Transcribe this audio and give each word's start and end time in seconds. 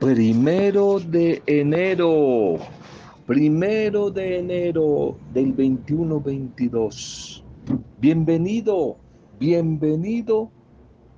Primero 0.00 0.98
de 0.98 1.42
enero, 1.44 2.56
primero 3.26 4.10
de 4.10 4.38
enero 4.38 5.18
del 5.34 5.54
21-22. 5.54 7.44
Bienvenido, 7.98 8.96
bienvenido 9.38 10.50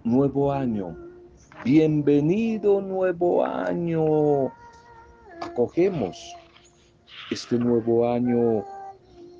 nuevo 0.02 0.52
año. 0.52 0.98
Bienvenido 1.64 2.80
nuevo 2.80 3.44
año. 3.44 4.52
Acogemos 5.40 6.34
este 7.30 7.60
nuevo 7.60 8.10
año 8.10 8.64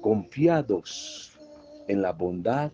confiados 0.03 1.37
en 1.89 2.01
la 2.01 2.13
bondad 2.13 2.71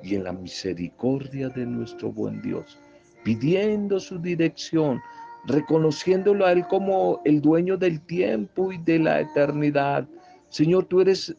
y 0.00 0.14
en 0.14 0.22
la 0.22 0.32
misericordia 0.32 1.48
de 1.48 1.66
nuestro 1.66 2.12
buen 2.12 2.40
Dios, 2.40 2.78
pidiendo 3.24 3.98
su 3.98 4.20
dirección 4.20 5.00
reconociéndolo 5.46 6.46
a 6.46 6.52
Él 6.52 6.66
como 6.66 7.20
el 7.24 7.40
dueño 7.40 7.76
del 7.76 8.00
tiempo 8.00 8.72
y 8.72 8.78
de 8.78 8.98
la 8.98 9.20
eternidad. 9.20 10.06
Señor, 10.48 10.86
tú 10.86 11.00
eres 11.00 11.34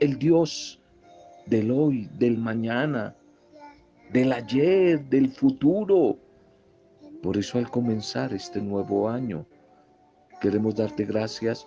el 0.00 0.18
Dios 0.18 0.80
del 1.46 1.70
hoy, 1.70 2.08
del 2.18 2.38
mañana, 2.38 3.14
del 4.12 4.32
ayer, 4.32 5.04
del 5.08 5.30
futuro. 5.30 6.16
Por 7.22 7.36
eso 7.36 7.58
al 7.58 7.70
comenzar 7.70 8.32
este 8.32 8.60
nuevo 8.60 9.08
año, 9.08 9.44
queremos 10.40 10.76
darte 10.76 11.04
gracias 11.04 11.66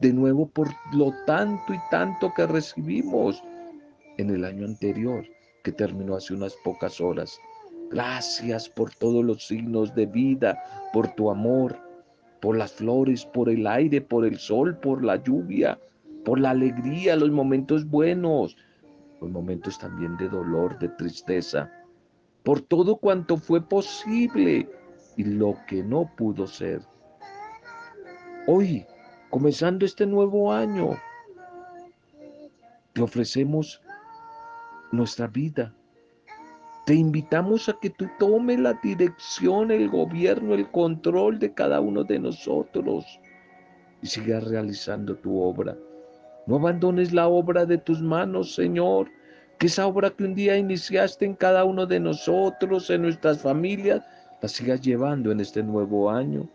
de 0.00 0.12
nuevo 0.12 0.46
por 0.48 0.68
lo 0.92 1.12
tanto 1.26 1.74
y 1.74 1.78
tanto 1.90 2.32
que 2.34 2.46
recibimos 2.46 3.42
en 4.16 4.30
el 4.30 4.44
año 4.44 4.64
anterior, 4.64 5.24
que 5.62 5.72
terminó 5.72 6.16
hace 6.16 6.34
unas 6.34 6.54
pocas 6.64 7.00
horas. 7.00 7.38
Gracias 7.90 8.68
por 8.68 8.94
todos 8.94 9.24
los 9.24 9.46
signos 9.46 9.94
de 9.94 10.06
vida, 10.06 10.62
por 10.92 11.08
tu 11.14 11.30
amor, 11.30 11.78
por 12.40 12.56
las 12.56 12.72
flores, 12.72 13.24
por 13.24 13.48
el 13.48 13.66
aire, 13.66 14.00
por 14.00 14.24
el 14.26 14.38
sol, 14.38 14.76
por 14.76 15.04
la 15.04 15.16
lluvia, 15.16 15.78
por 16.24 16.38
la 16.38 16.50
alegría, 16.50 17.16
los 17.16 17.30
momentos 17.30 17.88
buenos, 17.88 18.56
los 19.20 19.30
momentos 19.30 19.78
también 19.78 20.16
de 20.18 20.28
dolor, 20.28 20.78
de 20.78 20.88
tristeza, 20.90 21.70
por 22.42 22.60
todo 22.60 22.96
cuanto 22.96 23.36
fue 23.36 23.60
posible 23.60 24.68
y 25.16 25.24
lo 25.24 25.56
que 25.66 25.82
no 25.82 26.10
pudo 26.16 26.46
ser. 26.46 26.82
Hoy, 28.46 28.86
comenzando 29.30 29.84
este 29.84 30.06
nuevo 30.06 30.52
año, 30.52 30.90
te 32.92 33.02
ofrecemos 33.02 33.80
nuestra 34.92 35.26
vida, 35.26 35.74
te 36.88 36.94
invitamos 36.94 37.68
a 37.68 37.74
que 37.74 37.90
tú 37.90 38.08
tomes 38.18 38.58
la 38.58 38.72
dirección, 38.82 39.70
el 39.70 39.90
gobierno, 39.90 40.54
el 40.54 40.70
control 40.70 41.38
de 41.38 41.52
cada 41.52 41.82
uno 41.82 42.02
de 42.02 42.18
nosotros 42.18 43.04
y 44.00 44.06
sigas 44.06 44.44
realizando 44.44 45.14
tu 45.16 45.38
obra. 45.38 45.76
No 46.46 46.56
abandones 46.56 47.12
la 47.12 47.28
obra 47.28 47.66
de 47.66 47.76
tus 47.76 48.00
manos, 48.00 48.54
Señor, 48.54 49.10
que 49.58 49.66
esa 49.66 49.86
obra 49.86 50.08
que 50.08 50.24
un 50.24 50.34
día 50.34 50.56
iniciaste 50.56 51.26
en 51.26 51.34
cada 51.34 51.66
uno 51.66 51.84
de 51.84 52.00
nosotros, 52.00 52.88
en 52.88 53.02
nuestras 53.02 53.42
familias, 53.42 54.02
la 54.40 54.48
sigas 54.48 54.80
llevando 54.80 55.30
en 55.30 55.40
este 55.40 55.62
nuevo 55.62 56.08
año 56.08 56.48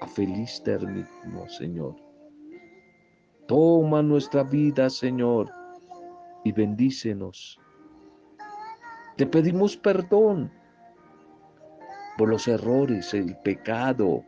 a 0.00 0.06
feliz 0.06 0.62
término, 0.62 1.08
Señor. 1.48 1.96
Toma 3.48 4.04
nuestra 4.04 4.44
vida, 4.44 4.88
Señor, 4.88 5.50
y 6.44 6.52
bendícenos 6.52 7.58
te 9.16 9.26
pedimos 9.26 9.76
perdón 9.76 10.50
por 12.18 12.28
los 12.28 12.46
errores, 12.48 13.12
el 13.14 13.36
pecado 13.38 14.24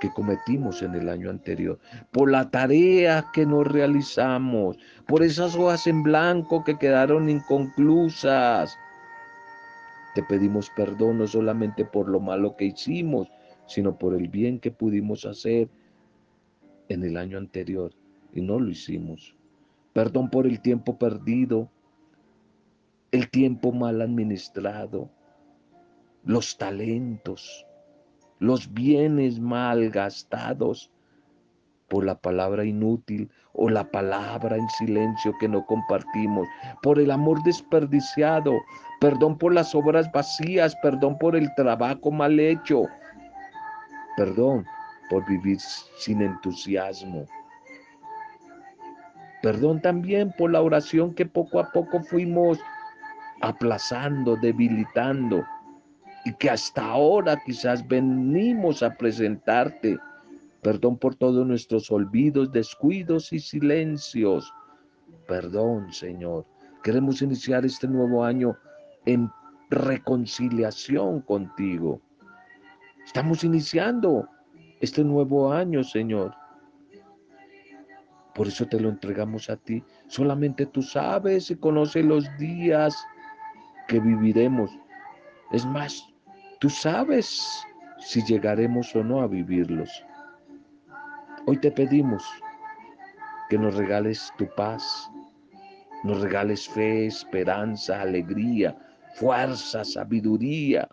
que 0.00 0.10
cometimos 0.10 0.82
en 0.82 0.94
el 0.94 1.08
año 1.08 1.30
anterior, 1.30 1.78
por 2.10 2.30
la 2.30 2.50
tarea 2.50 3.26
que 3.32 3.46
no 3.46 3.64
realizamos, 3.64 4.76
por 5.06 5.22
esas 5.22 5.56
hojas 5.56 5.86
en 5.86 6.02
blanco 6.02 6.64
que 6.64 6.78
quedaron 6.78 7.30
inconclusas. 7.30 8.76
Te 10.14 10.22
pedimos 10.22 10.70
perdón 10.76 11.18
no 11.18 11.26
solamente 11.26 11.84
por 11.84 12.08
lo 12.08 12.20
malo 12.20 12.56
que 12.56 12.66
hicimos, 12.66 13.28
sino 13.66 13.98
por 13.98 14.14
el 14.14 14.28
bien 14.28 14.60
que 14.60 14.70
pudimos 14.70 15.24
hacer 15.24 15.68
en 16.88 17.02
el 17.02 17.16
año 17.16 17.38
anterior 17.38 17.92
y 18.32 18.40
no 18.40 18.60
lo 18.60 18.70
hicimos. 18.70 19.34
Perdón 19.92 20.30
por 20.30 20.46
el 20.46 20.60
tiempo 20.60 20.98
perdido, 20.98 21.70
el 23.16 23.30
tiempo 23.30 23.72
mal 23.72 24.02
administrado, 24.02 25.10
los 26.24 26.58
talentos, 26.58 27.66
los 28.38 28.72
bienes 28.74 29.40
mal 29.40 29.88
gastados 29.88 30.92
por 31.88 32.04
la 32.04 32.18
palabra 32.18 32.64
inútil 32.64 33.30
o 33.54 33.70
la 33.70 33.90
palabra 33.90 34.56
en 34.56 34.68
silencio 34.68 35.32
que 35.40 35.48
no 35.48 35.64
compartimos, 35.64 36.46
por 36.82 36.98
el 36.98 37.10
amor 37.10 37.42
desperdiciado, 37.42 38.52
perdón 39.00 39.38
por 39.38 39.54
las 39.54 39.74
obras 39.74 40.12
vacías, 40.12 40.76
perdón 40.82 41.16
por 41.16 41.36
el 41.36 41.54
trabajo 41.54 42.10
mal 42.10 42.38
hecho, 42.38 42.82
perdón 44.18 44.66
por 45.08 45.26
vivir 45.26 45.58
sin 45.96 46.20
entusiasmo. 46.20 47.24
Perdón 49.42 49.80
también 49.80 50.34
por 50.36 50.50
la 50.50 50.60
oración 50.60 51.14
que 51.14 51.24
poco 51.24 51.60
a 51.60 51.70
poco 51.72 52.02
fuimos 52.02 52.58
aplazando, 53.46 54.36
debilitando, 54.36 55.44
y 56.24 56.34
que 56.34 56.50
hasta 56.50 56.84
ahora 56.84 57.40
quizás 57.46 57.86
venimos 57.86 58.82
a 58.82 58.96
presentarte. 58.96 59.96
Perdón 60.60 60.98
por 60.98 61.14
todos 61.14 61.46
nuestros 61.46 61.90
olvidos, 61.92 62.50
descuidos 62.50 63.32
y 63.32 63.38
silencios. 63.38 64.52
Perdón, 65.28 65.92
Señor. 65.92 66.44
Queremos 66.82 67.22
iniciar 67.22 67.64
este 67.64 67.86
nuevo 67.86 68.24
año 68.24 68.56
en 69.04 69.30
reconciliación 69.70 71.20
contigo. 71.20 72.00
Estamos 73.04 73.44
iniciando 73.44 74.28
este 74.80 75.04
nuevo 75.04 75.52
año, 75.52 75.84
Señor. 75.84 76.34
Por 78.34 78.48
eso 78.48 78.66
te 78.66 78.80
lo 78.80 78.88
entregamos 78.88 79.48
a 79.48 79.56
ti. 79.56 79.84
Solamente 80.08 80.66
tú 80.66 80.82
sabes 80.82 81.50
y 81.52 81.56
conoces 81.56 82.04
los 82.04 82.24
días 82.36 82.96
que 83.88 84.00
viviremos. 84.00 84.70
Es 85.52 85.64
más, 85.64 86.06
tú 86.60 86.68
sabes 86.68 87.64
si 87.98 88.22
llegaremos 88.24 88.94
o 88.94 89.02
no 89.02 89.20
a 89.20 89.26
vivirlos. 89.26 90.04
Hoy 91.46 91.58
te 91.58 91.70
pedimos 91.70 92.24
que 93.48 93.58
nos 93.58 93.76
regales 93.76 94.32
tu 94.36 94.48
paz, 94.56 95.10
nos 96.02 96.20
regales 96.20 96.68
fe, 96.68 97.06
esperanza, 97.06 98.00
alegría, 98.00 98.76
fuerza, 99.14 99.84
sabiduría, 99.84 100.88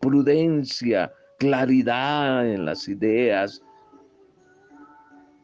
prudencia, 0.00 1.12
claridad 1.38 2.48
en 2.48 2.64
las 2.64 2.88
ideas, 2.88 3.62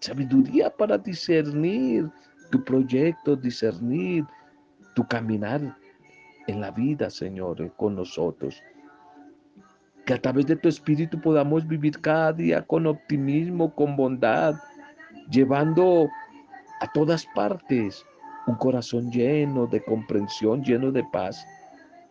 sabiduría 0.00 0.71
para 0.71 0.97
discernir 0.97 2.10
tu 2.50 2.65
proyecto, 2.65 3.37
discernir 3.37 4.25
tu 4.94 5.06
caminar 5.06 5.77
en 6.48 6.60
la 6.60 6.72
vida, 6.72 7.10
Señor, 7.10 7.60
eh, 7.62 7.70
con 7.76 7.94
nosotros. 7.94 8.60
Que 10.04 10.14
a 10.14 10.20
través 10.20 10.47
de 10.47 10.56
tu 10.56 10.69
Espíritu 10.69 11.20
podamos 11.20 11.69
vivir 11.69 12.00
cada 12.00 12.32
día 12.32 12.62
con 12.62 12.86
optimismo, 12.86 13.75
con 13.75 13.94
bondad, 13.94 14.54
llevando 15.31 16.09
a 16.81 16.91
todas 16.92 17.26
partes 17.34 18.04
un 18.47 18.54
corazón 18.56 19.12
lleno 19.12 19.66
de 19.66 19.84
comprensión, 19.84 20.65
lleno 20.65 20.91
de 20.91 21.04
paz. 21.12 21.47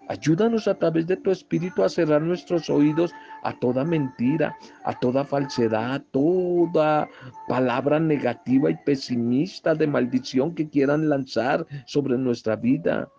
Ayúdanos 0.10 0.68
a 0.68 0.75
través 0.75 1.07
de 1.07 1.18
tu 1.18 1.31
Espíritu 1.31 1.84
a 1.84 1.89
cerrar 1.89 2.22
nuestros 2.22 2.69
oídos 2.69 3.12
a 3.44 3.51
toda 3.60 3.84
mentira, 3.84 4.56
a 4.86 4.98
toda 4.98 5.25
falsedad, 5.25 5.95
a 5.95 6.00
toda 6.00 7.10
palabra 7.48 8.00
negativa 8.00 8.69
y 8.69 8.78
pesimista 8.86 9.74
de 9.74 9.88
maldición 9.88 10.54
que 10.54 10.69
quieran 10.69 11.10
lanzar 11.10 11.66
sobre 11.86 12.18
nuestra 12.18 12.56
vida. 12.56 13.10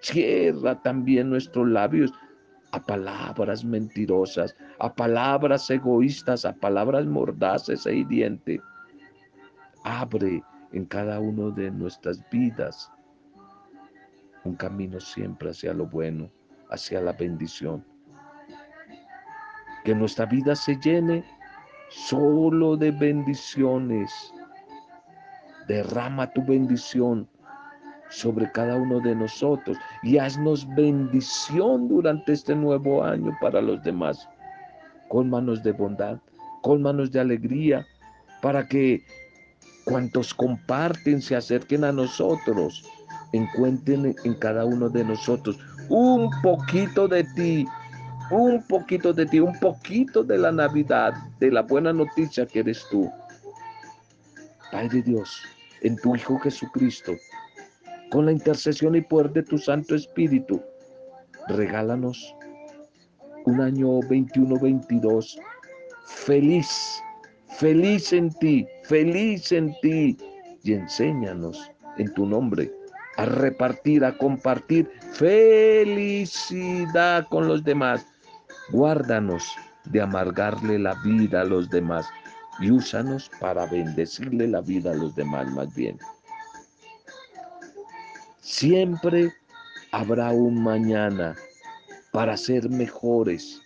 Cierra 0.00 0.80
también 0.82 1.30
nuestros 1.30 1.68
labios 1.68 2.12
a 2.72 2.80
palabras 2.80 3.64
mentirosas, 3.64 4.54
a 4.78 4.92
palabras 4.92 5.70
egoístas, 5.70 6.44
a 6.44 6.52
palabras 6.52 7.06
mordaces 7.06 7.86
e 7.86 7.96
hirientes. 7.96 8.60
Abre 9.84 10.42
en 10.72 10.84
cada 10.84 11.20
uno 11.20 11.50
de 11.50 11.70
nuestras 11.70 12.22
vidas 12.30 12.90
un 14.44 14.56
camino 14.56 15.00
siempre 15.00 15.50
hacia 15.50 15.72
lo 15.72 15.86
bueno, 15.86 16.30
hacia 16.70 17.00
la 17.00 17.12
bendición. 17.12 17.84
Que 19.84 19.94
nuestra 19.94 20.26
vida 20.26 20.54
se 20.54 20.76
llene 20.76 21.24
solo 21.88 22.76
de 22.76 22.90
bendiciones. 22.90 24.12
Derrama 25.66 26.30
tu 26.32 26.44
bendición 26.44 27.28
sobre 28.10 28.50
cada 28.52 28.76
uno 28.76 29.00
de 29.00 29.14
nosotros 29.14 29.76
y 30.02 30.18
haznos 30.18 30.66
bendición 30.74 31.88
durante 31.88 32.32
este 32.32 32.54
nuevo 32.54 33.02
año 33.02 33.36
para 33.40 33.60
los 33.60 33.82
demás. 33.82 34.28
manos 35.12 35.62
de 35.62 35.72
bondad, 35.72 36.18
manos 36.74 37.10
de 37.12 37.20
alegría, 37.20 37.86
para 38.42 38.66
que 38.66 39.02
cuantos 39.84 40.34
comparten 40.34 41.22
se 41.22 41.36
acerquen 41.36 41.84
a 41.84 41.92
nosotros, 41.92 42.84
encuentren 43.32 44.14
en 44.24 44.34
cada 44.34 44.64
uno 44.64 44.88
de 44.88 45.04
nosotros 45.04 45.58
un 45.88 46.30
poquito 46.42 47.06
de 47.06 47.22
ti, 47.22 47.66
un 48.30 48.62
poquito 48.66 49.12
de 49.12 49.26
ti, 49.26 49.38
un 49.38 49.58
poquito 49.60 50.24
de 50.24 50.38
la 50.38 50.50
Navidad, 50.50 51.14
de 51.38 51.50
la 51.52 51.62
buena 51.62 51.92
noticia 51.92 52.46
que 52.46 52.60
eres 52.60 52.84
tú. 52.90 53.10
Padre 54.72 55.02
Dios, 55.02 55.42
en 55.82 55.96
tu 55.96 56.16
Hijo 56.16 56.38
Jesucristo, 56.40 57.12
con 58.16 58.24
la 58.24 58.32
intercesión 58.32 58.96
y 58.96 59.02
poder 59.02 59.30
de 59.34 59.42
tu 59.42 59.58
Santo 59.58 59.94
Espíritu, 59.94 60.62
regálanos 61.48 62.34
un 63.44 63.60
año 63.60 64.00
21-22 64.00 65.38
feliz, 66.06 66.98
feliz 67.58 68.14
en 68.14 68.30
ti, 68.30 68.66
feliz 68.84 69.52
en 69.52 69.74
ti, 69.82 70.16
y 70.62 70.72
enséñanos 70.72 71.70
en 71.98 72.10
tu 72.14 72.24
nombre 72.24 72.72
a 73.18 73.26
repartir, 73.26 74.02
a 74.02 74.16
compartir 74.16 74.90
felicidad 75.12 76.46
con 77.28 77.46
los 77.46 77.62
demás. 77.64 78.06
Guárdanos 78.72 79.44
de 79.90 80.00
amargarle 80.00 80.78
la 80.78 80.94
vida 81.04 81.42
a 81.42 81.44
los 81.44 81.68
demás 81.68 82.06
y 82.60 82.70
úsanos 82.70 83.30
para 83.40 83.66
bendecirle 83.66 84.48
la 84.48 84.62
vida 84.62 84.92
a 84.92 84.94
los 84.94 85.14
demás 85.14 85.50
más 85.52 85.74
bien. 85.74 85.98
Siempre 88.46 89.32
habrá 89.90 90.30
un 90.30 90.62
mañana 90.62 91.34
para 92.12 92.36
ser 92.36 92.70
mejores 92.70 93.60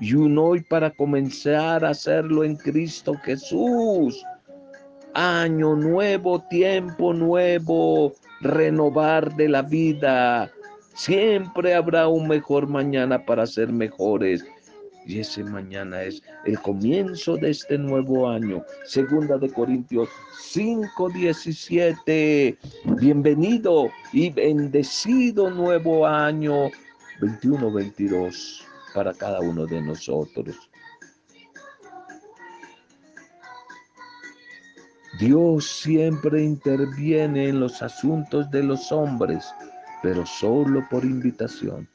y 0.00 0.14
un 0.14 0.38
hoy 0.38 0.62
para 0.62 0.90
comenzar 0.90 1.84
a 1.84 1.90
hacerlo 1.90 2.42
en 2.42 2.56
Cristo 2.56 3.14
Jesús. 3.24 4.24
Año 5.12 5.76
nuevo, 5.76 6.40
tiempo 6.48 7.12
nuevo, 7.12 8.14
renovar 8.40 9.36
de 9.36 9.50
la 9.50 9.60
vida. 9.60 10.50
Siempre 10.94 11.74
habrá 11.74 12.08
un 12.08 12.26
mejor 12.26 12.66
mañana 12.66 13.22
para 13.22 13.46
ser 13.46 13.70
mejores. 13.70 14.42
Y 15.04 15.20
ese 15.20 15.42
mañana 15.42 16.02
es 16.02 16.22
el 16.44 16.60
comienzo 16.60 17.36
de 17.36 17.50
este 17.50 17.76
nuevo 17.76 18.28
año. 18.28 18.62
Segunda 18.84 19.36
de 19.38 19.50
Corintios 19.50 20.08
5:17. 20.38 22.56
Bienvenido 23.00 23.90
y 24.12 24.30
bendecido 24.30 25.50
nuevo 25.50 26.06
año 26.06 26.70
21-22 27.20 28.62
para 28.94 29.12
cada 29.12 29.40
uno 29.40 29.66
de 29.66 29.82
nosotros. 29.82 30.70
Dios 35.18 35.66
siempre 35.66 36.42
interviene 36.42 37.48
en 37.48 37.60
los 37.60 37.82
asuntos 37.82 38.50
de 38.50 38.62
los 38.62 38.90
hombres, 38.90 39.44
pero 40.02 40.24
solo 40.24 40.86
por 40.90 41.04
invitación. 41.04 41.86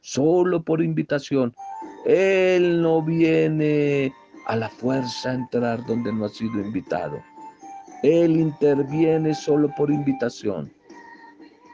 Solo 0.00 0.62
por 0.62 0.82
invitación. 0.82 1.54
Él 2.04 2.82
no 2.82 3.02
viene 3.02 4.12
a 4.46 4.56
la 4.56 4.68
fuerza 4.68 5.30
a 5.30 5.34
entrar 5.34 5.84
donde 5.86 6.12
no 6.12 6.24
ha 6.24 6.28
sido 6.28 6.60
invitado. 6.60 7.22
Él 8.02 8.36
interviene 8.36 9.34
solo 9.34 9.70
por 9.76 9.90
invitación. 9.90 10.72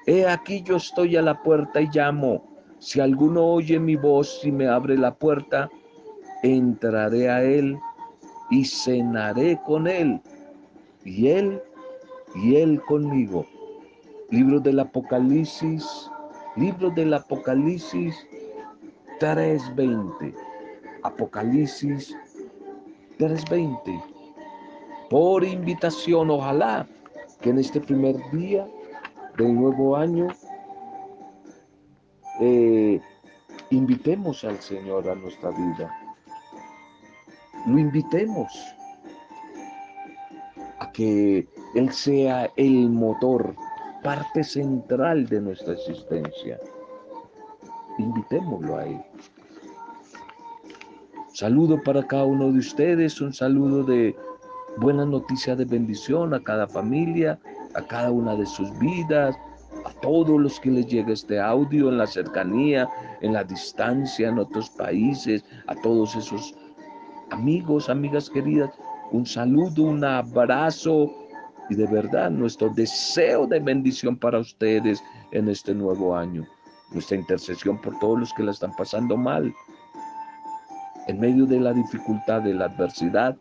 He 0.06 0.26
aquí 0.26 0.62
yo 0.62 0.76
estoy 0.76 1.16
a 1.16 1.22
la 1.22 1.42
puerta 1.42 1.80
y 1.80 1.88
llamo. 1.92 2.44
Si 2.78 3.00
alguno 3.00 3.44
oye 3.44 3.78
mi 3.78 3.96
voz 3.96 4.40
y 4.44 4.52
me 4.52 4.68
abre 4.68 4.96
la 4.96 5.14
puerta, 5.14 5.68
entraré 6.42 7.28
a 7.28 7.42
él 7.42 7.78
y 8.50 8.64
cenaré 8.64 9.60
con 9.66 9.86
él, 9.86 10.20
y 11.04 11.28
él 11.28 11.60
y 12.34 12.56
él 12.56 12.80
conmigo. 12.82 13.46
Libro 14.30 14.60
del 14.60 14.80
Apocalipsis, 14.80 16.10
libro 16.56 16.90
del 16.90 17.14
Apocalipsis 17.14 18.14
3:20. 19.18 20.34
Apocalipsis 21.02 22.16
3:20. 23.18 24.02
Por 25.10 25.44
invitación, 25.44 26.30
ojalá 26.30 26.86
que 27.40 27.50
en 27.50 27.58
este 27.58 27.80
primer 27.80 28.16
día 28.30 28.66
del 29.36 29.54
nuevo 29.54 29.96
año 29.96 30.28
eh, 32.40 33.00
invitemos 33.70 34.44
al 34.44 34.58
Señor 34.60 35.08
a 35.08 35.14
nuestra 35.14 35.50
vida. 35.50 35.92
Lo 37.66 37.78
invitemos 37.78 38.52
a 40.78 40.92
que 40.92 41.48
Él 41.74 41.92
sea 41.92 42.50
el 42.56 42.90
motor, 42.90 43.54
parte 44.02 44.44
central 44.44 45.26
de 45.28 45.40
nuestra 45.40 45.74
existencia. 45.74 46.58
Invitémoslo 47.98 48.76
a 48.76 48.86
Él. 48.86 49.00
Saludo 51.32 51.80
para 51.82 52.04
cada 52.06 52.24
uno 52.24 52.50
de 52.52 52.58
ustedes, 52.58 53.20
un 53.20 53.32
saludo 53.32 53.84
de 53.84 54.16
buena 54.78 55.04
noticia 55.04 55.54
de 55.54 55.64
bendición 55.64 56.34
a 56.34 56.42
cada 56.42 56.66
familia, 56.66 57.38
a 57.74 57.82
cada 57.82 58.10
una 58.10 58.34
de 58.34 58.46
sus 58.46 58.76
vidas, 58.78 59.36
a 59.84 59.92
todos 60.00 60.40
los 60.40 60.58
que 60.58 60.70
les 60.70 60.86
llega 60.86 61.12
este 61.12 61.38
audio 61.40 61.90
en 61.90 61.98
la 61.98 62.06
cercanía, 62.06 62.88
en 63.20 63.32
la 63.32 63.44
distancia, 63.44 64.28
en 64.28 64.38
otros 64.38 64.70
países, 64.70 65.44
a 65.66 65.74
todos 65.76 66.16
esos 66.16 66.54
amigos, 67.30 67.88
amigas 67.88 68.30
queridas, 68.30 68.70
un 69.12 69.24
saludo, 69.24 69.84
un 69.84 70.04
abrazo 70.04 71.12
y 71.70 71.74
de 71.74 71.86
verdad 71.86 72.30
nuestro 72.30 72.68
deseo 72.70 73.46
de 73.46 73.60
bendición 73.60 74.16
para 74.16 74.38
ustedes 74.38 75.02
en 75.32 75.48
este 75.48 75.74
nuevo 75.74 76.16
año. 76.16 76.46
Nuestra 76.92 77.16
intercesión 77.16 77.80
por 77.80 77.98
todos 77.98 78.18
los 78.18 78.34
que 78.34 78.42
la 78.42 78.52
están 78.52 78.74
pasando 78.76 79.16
mal. 79.16 79.54
En 81.06 81.20
medio 81.20 81.46
de 81.46 81.60
la 81.60 81.72
dificultad, 81.72 82.42
de 82.42 82.54
la 82.54 82.66
adversidad, 82.66 83.36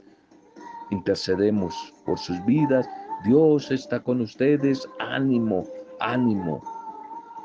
intercedemos 0.89 1.93
por 2.05 2.17
sus 2.19 2.43
vidas. 2.45 2.89
Dios 3.23 3.71
está 3.71 3.99
con 3.99 4.21
ustedes. 4.21 4.87
Ánimo, 4.99 5.65
ánimo. 5.99 6.61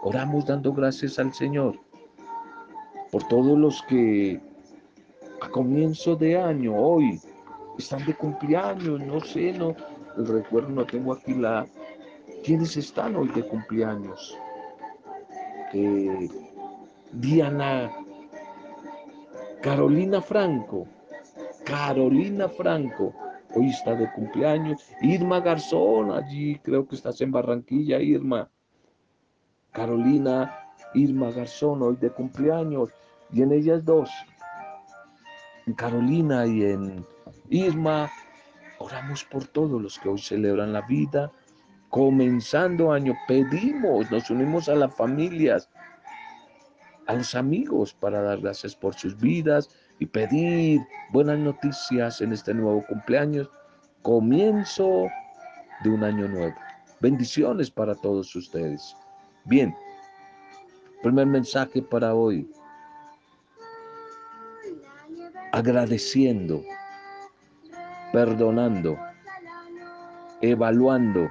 Oramos 0.03 0.47
dando 0.47 0.73
gracias 0.73 1.19
al 1.19 1.33
Señor 1.33 1.79
por 3.13 3.29
todos 3.29 3.59
los 3.59 3.83
que 3.83 4.41
a 5.43 5.49
comienzo 5.51 6.17
de 6.17 6.39
año, 6.39 6.75
hoy, 6.75 7.21
están 7.79 8.05
de 8.07 8.15
cumpleaños, 8.15 9.01
no 9.01 9.21
sé, 9.21 9.53
no, 9.53 9.77
el 10.17 10.27
recuerdo 10.27 10.71
no 10.71 10.87
tengo 10.87 11.13
aquí 11.13 11.35
la... 11.35 11.67
¿Quiénes 12.43 12.77
están 12.77 13.15
hoy 13.15 13.29
de 13.29 13.47
cumpleaños? 13.47 14.37
Diana 17.13 17.91
Carolina 19.63 20.21
Franco, 20.21 20.87
Carolina 21.65 22.49
Franco, 22.49 23.15
hoy 23.55 23.71
está 23.71 23.95
de 23.95 24.13
cumpleaños. 24.13 24.83
Irma 25.01 25.41
Garzón, 25.41 26.11
allí 26.11 26.59
creo 26.59 26.87
que 26.87 26.97
estás 26.97 27.21
en 27.21 27.31
Barranquilla, 27.31 28.01
Irma. 28.01 28.51
Carolina, 29.71 30.59
Irma 30.95 31.31
Garzón, 31.31 31.83
hoy 31.83 31.97
de 31.97 32.11
cumpleaños. 32.11 32.91
Y 33.33 33.41
en 33.43 33.53
ellas 33.53 33.83
dos, 33.85 34.11
en 35.67 35.73
Carolina 35.73 36.45
y 36.45 36.65
en 36.65 37.07
Irma, 37.49 38.11
oramos 38.79 39.25
por 39.25 39.47
todos 39.47 39.81
los 39.81 39.99
que 39.99 40.09
hoy 40.11 40.19
celebran 40.19 40.73
la 40.73 40.83
vida. 40.83 41.33
Comenzando 41.93 42.91
año, 42.91 43.15
pedimos, 43.29 44.11
nos 44.11 44.31
unimos 44.31 44.67
a 44.71 44.75
las 44.75 44.95
familias, 44.97 45.69
a 47.07 47.13
los 47.13 47.35
amigos 47.35 47.93
para 47.93 48.23
dar 48.23 48.41
gracias 48.41 48.75
por 48.75 48.95
sus 48.95 49.15
vidas 49.19 49.69
y 49.99 50.07
pedir 50.07 50.81
buenas 51.13 51.39
noticias 51.39 52.23
en 52.23 52.33
este 52.33 52.55
nuevo 52.55 52.83
cumpleaños, 52.87 53.51
comienzo 54.01 55.07
de 55.85 55.91
un 55.91 56.03
año 56.03 56.27
nuevo. 56.29 56.55
Bendiciones 57.01 57.71
para 57.71 57.95
todos 57.95 58.35
ustedes. 58.35 58.97
Bien, 59.45 59.77
primer 61.03 61.27
mensaje 61.27 61.83
para 61.83 62.15
hoy. 62.15 62.51
Agradeciendo, 65.53 66.65
perdonando, 68.15 68.97
evaluando, 70.41 71.29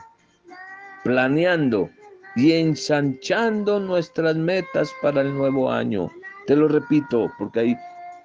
planeando 1.03 1.89
y 2.35 2.53
ensanchando 2.53 3.79
nuestras 3.79 4.35
metas 4.35 4.91
para 5.01 5.21
el 5.21 5.33
nuevo 5.33 5.71
año. 5.71 6.09
Te 6.47 6.55
lo 6.55 6.67
repito 6.67 7.31
porque 7.37 7.59
hay 7.59 7.77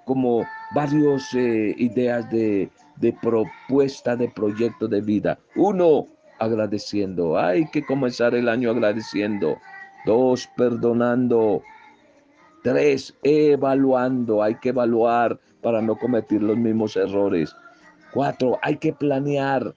como 0.05 0.47
varias 0.75 1.35
eh, 1.35 1.75
ideas 1.79 2.31
de, 2.31 2.71
de 2.97 3.13
propuesta 3.13 4.17
de 4.17 4.29
proyecto 4.29 4.89
de 4.89 5.01
vida. 5.01 5.39
Uno, 5.57 6.07
agradeciendo. 6.39 7.39
Hay 7.39 7.69
que 7.71 7.85
comenzar 7.85 8.35
el 8.35 8.49
año 8.49 8.71
agradeciendo. 8.71 9.59
Dos, 10.05 10.49
perdonando. 10.57 11.63
Tres, 12.63 13.15
evaluando. 13.23 14.43
Hay 14.43 14.55
que 14.57 14.71
evaluar 14.71 15.39
para 15.63 15.83
no 15.83 15.97
cometer 15.97 16.43
los 16.43 16.57
mismos 16.57 16.97
errores. 16.97 17.55
Cuatro, 18.13 18.59
hay 18.63 18.77
que 18.77 18.93
planear, 18.93 19.75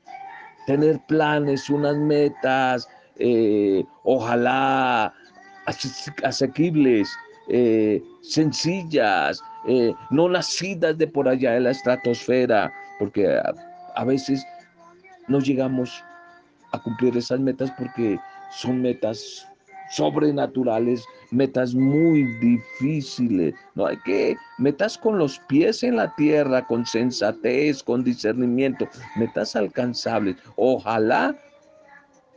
tener 0.69 0.99
planes, 1.07 1.67
unas 1.67 1.97
metas, 1.97 2.87
eh, 3.17 3.83
ojalá 4.03 5.11
asequibles, 6.23 7.09
eh, 7.47 7.99
sencillas, 8.21 9.41
eh, 9.67 9.91
no 10.11 10.29
nacidas 10.29 10.95
de 10.95 11.07
por 11.07 11.27
allá 11.27 11.53
de 11.53 11.61
la 11.61 11.71
estratosfera, 11.71 12.71
porque 12.99 13.27
a, 13.95 14.05
veces 14.05 14.45
no 15.27 15.39
llegamos 15.39 16.03
a 16.71 16.77
cumplir 16.83 17.17
esas 17.17 17.39
metas 17.39 17.71
porque 17.71 18.19
son 18.51 18.79
metas 18.79 19.47
sobrenaturales, 19.89 21.05
metas 21.31 21.73
muy 21.73 22.23
difíciles. 22.39 23.53
No 23.75 23.87
hay 23.87 23.97
que 23.97 24.37
metas 24.57 24.97
con 24.97 25.17
los 25.17 25.39
pies 25.47 25.83
en 25.83 25.95
la 25.95 26.13
tierra, 26.15 26.65
con 26.65 26.85
sensatez, 26.85 27.83
con 27.83 28.03
discernimiento, 28.03 28.87
metas 29.15 29.55
alcanzables. 29.55 30.37
Ojalá 30.55 31.35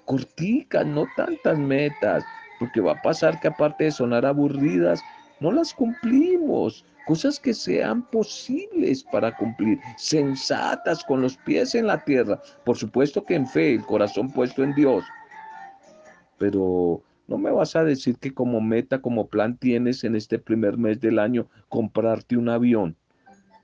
corticas, 0.04 0.86
no 0.86 1.06
tantas 1.16 1.58
metas, 1.58 2.24
porque 2.58 2.80
va 2.80 2.92
a 2.92 3.02
pasar 3.02 3.38
que 3.40 3.48
aparte 3.48 3.84
de 3.84 3.90
sonar 3.90 4.26
aburridas, 4.26 5.02
no 5.40 5.52
las 5.52 5.72
cumplimos. 5.72 6.84
Cosas 7.06 7.40
que 7.40 7.52
sean 7.52 8.08
posibles 8.10 9.02
para 9.02 9.36
cumplir, 9.36 9.80
sensatas, 9.96 11.02
con 11.02 11.20
los 11.20 11.36
pies 11.38 11.74
en 11.74 11.88
la 11.88 12.02
tierra. 12.04 12.40
Por 12.64 12.76
supuesto 12.76 13.24
que 13.24 13.34
en 13.34 13.46
fe, 13.48 13.74
el 13.74 13.84
corazón 13.84 14.30
puesto 14.30 14.62
en 14.62 14.72
Dios. 14.76 15.04
Pero 16.38 17.02
no 17.32 17.38
me 17.38 17.50
vas 17.50 17.74
a 17.76 17.82
decir 17.82 18.18
que 18.18 18.34
como 18.34 18.60
meta, 18.60 19.00
como 19.00 19.26
plan 19.26 19.56
tienes 19.56 20.04
en 20.04 20.16
este 20.16 20.38
primer 20.38 20.76
mes 20.76 21.00
del 21.00 21.18
año 21.18 21.46
comprarte 21.70 22.36
un 22.36 22.50
avión. 22.50 22.94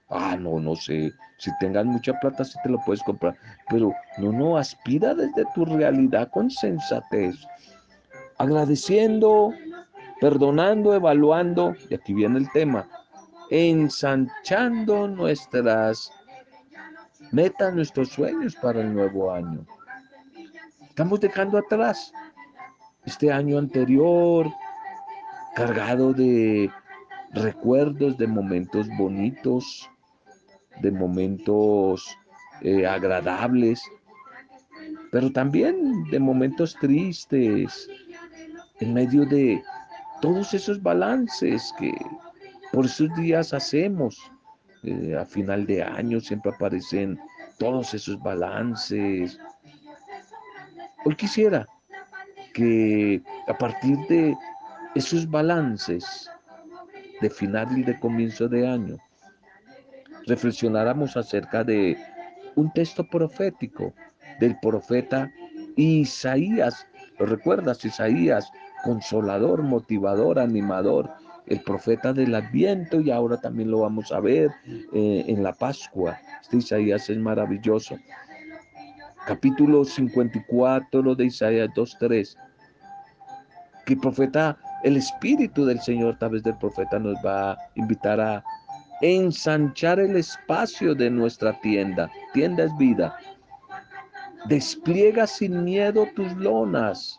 Ah, 0.09 0.39
no, 0.41 0.59
no 0.59 0.75
sé. 0.75 1.13
Si 1.37 1.51
tengas 1.61 1.85
mucha 1.85 2.19
plata, 2.19 2.47
sí 2.47 2.59
te 2.63 2.71
lo 2.71 2.79
puedes 2.87 3.03
comprar. 3.03 3.37
Pero 3.69 3.93
no, 4.17 4.33
no, 4.33 4.57
aspira 4.57 5.15
desde 5.15 5.45
tu 5.55 5.67
realidad 5.67 6.31
con 6.31 6.51
sensatez. 6.51 7.37
Agradeciendo, 8.39 9.53
perdonando, 10.19 10.95
evaluando, 10.95 11.75
y 11.91 11.95
aquí 11.95 12.15
viene 12.15 12.39
el 12.39 12.51
tema, 12.53 12.89
ensanchando 13.51 15.09
nuestras 15.09 16.11
metas, 17.33 17.75
nuestros 17.75 18.09
sueños 18.09 18.57
para 18.57 18.81
el 18.81 18.95
nuevo 18.95 19.31
año. 19.31 19.67
Estamos 20.89 21.21
dejando 21.21 21.59
atrás 21.59 22.15
este 23.09 23.33
año 23.33 23.57
anterior, 23.57 24.53
cargado 25.55 26.13
de 26.13 26.71
recuerdos, 27.33 28.19
de 28.19 28.27
momentos 28.27 28.87
bonitos, 28.99 29.91
de 30.83 30.91
momentos 30.91 32.07
eh, 32.61 32.87
agradables, 32.87 33.83
pero 35.11 35.33
también 35.33 36.05
de 36.11 36.21
momentos 36.21 36.77
tristes, 36.77 37.89
en 38.81 38.93
medio 38.93 39.25
de 39.25 39.63
todos 40.21 40.53
esos 40.53 40.81
balances 40.83 41.75
que 41.79 41.93
por 42.73 42.85
esos 42.85 43.09
días 43.17 43.55
hacemos. 43.55 44.21
Eh, 44.85 45.17
a 45.19 45.25
final 45.25 45.67
de 45.67 45.83
año 45.83 46.21
siempre 46.21 46.53
aparecen 46.53 47.19
todos 47.59 47.95
esos 47.95 48.23
balances. 48.23 49.39
Hoy 51.05 51.17
quisiera 51.17 51.67
que 52.59 53.23
a 53.47 53.57
partir 53.57 53.97
de 54.09 54.37
esos 54.97 55.31
balances 55.31 56.29
de 57.21 57.31
final 57.31 57.79
y 57.79 57.85
de 57.85 57.97
comienzo 58.01 58.49
de 58.49 58.67
año, 58.67 58.97
reflexionáramos 60.27 61.17
acerca 61.17 61.63
de 61.63 61.97
un 62.57 62.73
texto 62.73 63.09
profético 63.09 63.95
del 64.41 64.59
profeta 64.59 65.31
Isaías. 65.77 66.85
¿Lo 67.21 67.27
recuerdas? 67.27 67.85
Isaías, 67.85 68.51
consolador, 68.83 69.63
motivador, 69.63 70.41
animador, 70.41 71.09
el 71.47 71.61
profeta 71.63 72.13
del 72.13 72.35
Adviento 72.35 73.01
y 73.01 73.13
ahora 73.13 73.41
también 73.41 73.71
lo 73.71 73.81
vamos 73.81 74.11
a 74.11 74.19
ver 74.19 74.51
eh, 74.93 75.25
en 75.29 75.45
la 75.45 75.53
Pascua. 75.53 76.19
Este 76.43 76.57
Isaías 76.57 77.09
es 77.09 77.19
maravilloso. 77.19 77.97
Capítulo 79.29 79.85
54 79.85 81.15
de 81.15 81.25
Isaías 81.27 81.69
2.3 81.77 82.48
que 83.89 83.95
el 83.95 84.01
profeta, 84.01 84.59
el 84.85 84.99
Espíritu 84.99 85.65
del 85.65 85.81
Señor 85.81 86.15
a 86.15 86.19
través 86.19 86.43
del 86.43 86.59
profeta 86.59 86.99
nos 86.99 87.17
va 87.25 87.53
a 87.53 87.59
invitar 87.75 88.21
a 88.21 88.45
ensanchar 89.01 89.99
el 89.99 90.15
espacio 90.17 90.95
de 90.95 91.09
nuestra 91.09 91.59
tienda. 91.63 92.11
Tienda 92.35 92.65
es 92.65 92.77
vida. 92.77 93.17
Despliega 94.45 95.27
sin 95.27 95.65
miedo 95.65 96.07
tus 96.15 96.31
lonas. 96.35 97.19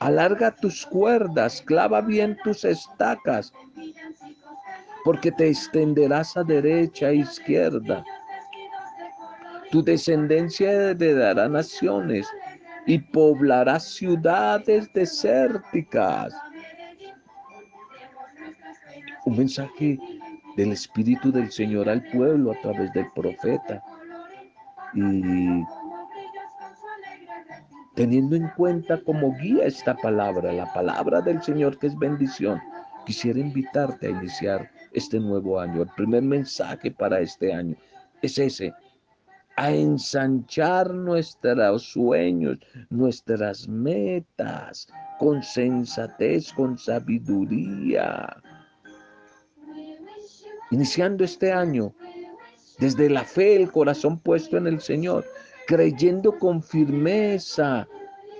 Alarga 0.00 0.50
tus 0.50 0.86
cuerdas, 0.86 1.62
clava 1.66 2.00
bien 2.00 2.38
tus 2.42 2.64
estacas, 2.64 3.52
porque 5.04 5.30
te 5.30 5.48
extenderás 5.48 6.38
a 6.38 6.42
derecha 6.42 7.10
e 7.10 7.16
izquierda. 7.16 8.02
Tu 9.70 9.82
descendencia 9.82 10.70
heredará 10.70 11.48
naciones 11.48 12.26
y 12.86 12.98
poblará 12.98 13.80
ciudades 13.80 14.92
desérticas. 14.92 16.32
Un 19.24 19.36
mensaje 19.36 19.98
del 20.56 20.72
Espíritu 20.72 21.32
del 21.32 21.50
Señor 21.50 21.88
al 21.88 22.02
pueblo 22.10 22.52
a 22.52 22.60
través 22.60 22.92
del 22.92 23.10
profeta. 23.12 23.82
Y 24.94 25.64
teniendo 27.96 28.36
en 28.36 28.48
cuenta 28.56 29.02
como 29.02 29.36
guía 29.36 29.64
esta 29.66 29.96
palabra, 29.96 30.52
la 30.52 30.72
palabra 30.72 31.20
del 31.20 31.42
Señor 31.42 31.78
que 31.78 31.88
es 31.88 31.98
bendición, 31.98 32.60
quisiera 33.04 33.40
invitarte 33.40 34.06
a 34.06 34.10
iniciar 34.10 34.70
este 34.92 35.18
nuevo 35.18 35.58
año. 35.58 35.82
El 35.82 35.88
primer 35.96 36.22
mensaje 36.22 36.90
para 36.92 37.20
este 37.20 37.52
año 37.52 37.74
es 38.22 38.38
ese, 38.38 38.72
a 39.56 39.72
ensanchar 39.72 40.92
nuestros 40.92 41.82
sueños, 41.82 42.58
nuestras 42.90 43.66
metas, 43.68 44.86
con 45.18 45.42
sensatez, 45.42 46.52
con 46.52 46.78
sabiduría. 46.78 48.36
Iniciando 50.70 51.24
este 51.24 51.52
año, 51.52 51.94
desde 52.78 53.08
la 53.08 53.24
fe, 53.24 53.56
el 53.56 53.70
corazón 53.70 54.18
puesto 54.18 54.58
en 54.58 54.66
el 54.66 54.80
Señor, 54.80 55.24
creyendo 55.66 56.38
con 56.38 56.62
firmeza 56.62 57.88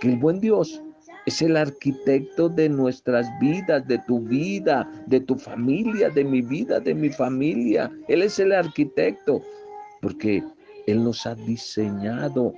que 0.00 0.08
el 0.12 0.18
buen 0.18 0.40
Dios 0.40 0.82
es 1.25 1.40
el 1.42 1.56
arquitecto 1.56 2.49
de 2.49 2.68
nuestras 2.68 3.26
vidas, 3.40 3.87
de 3.88 3.99
tu 4.06 4.20
vida, 4.20 4.88
de 5.06 5.20
tu 5.20 5.37
familia, 5.37 6.11
de 6.11 6.25
mi 6.25 6.42
vida, 6.42 6.78
de 6.78 6.94
mi 6.94 7.08
familia. 7.08 7.90
Él 8.06 8.23
es 8.23 8.38
el 8.38 8.52
arquitecto, 8.52 9.42
porque 10.00 10.44
él 10.87 11.02
nos 11.02 11.26
ha 11.26 11.35
diseñado 11.35 12.55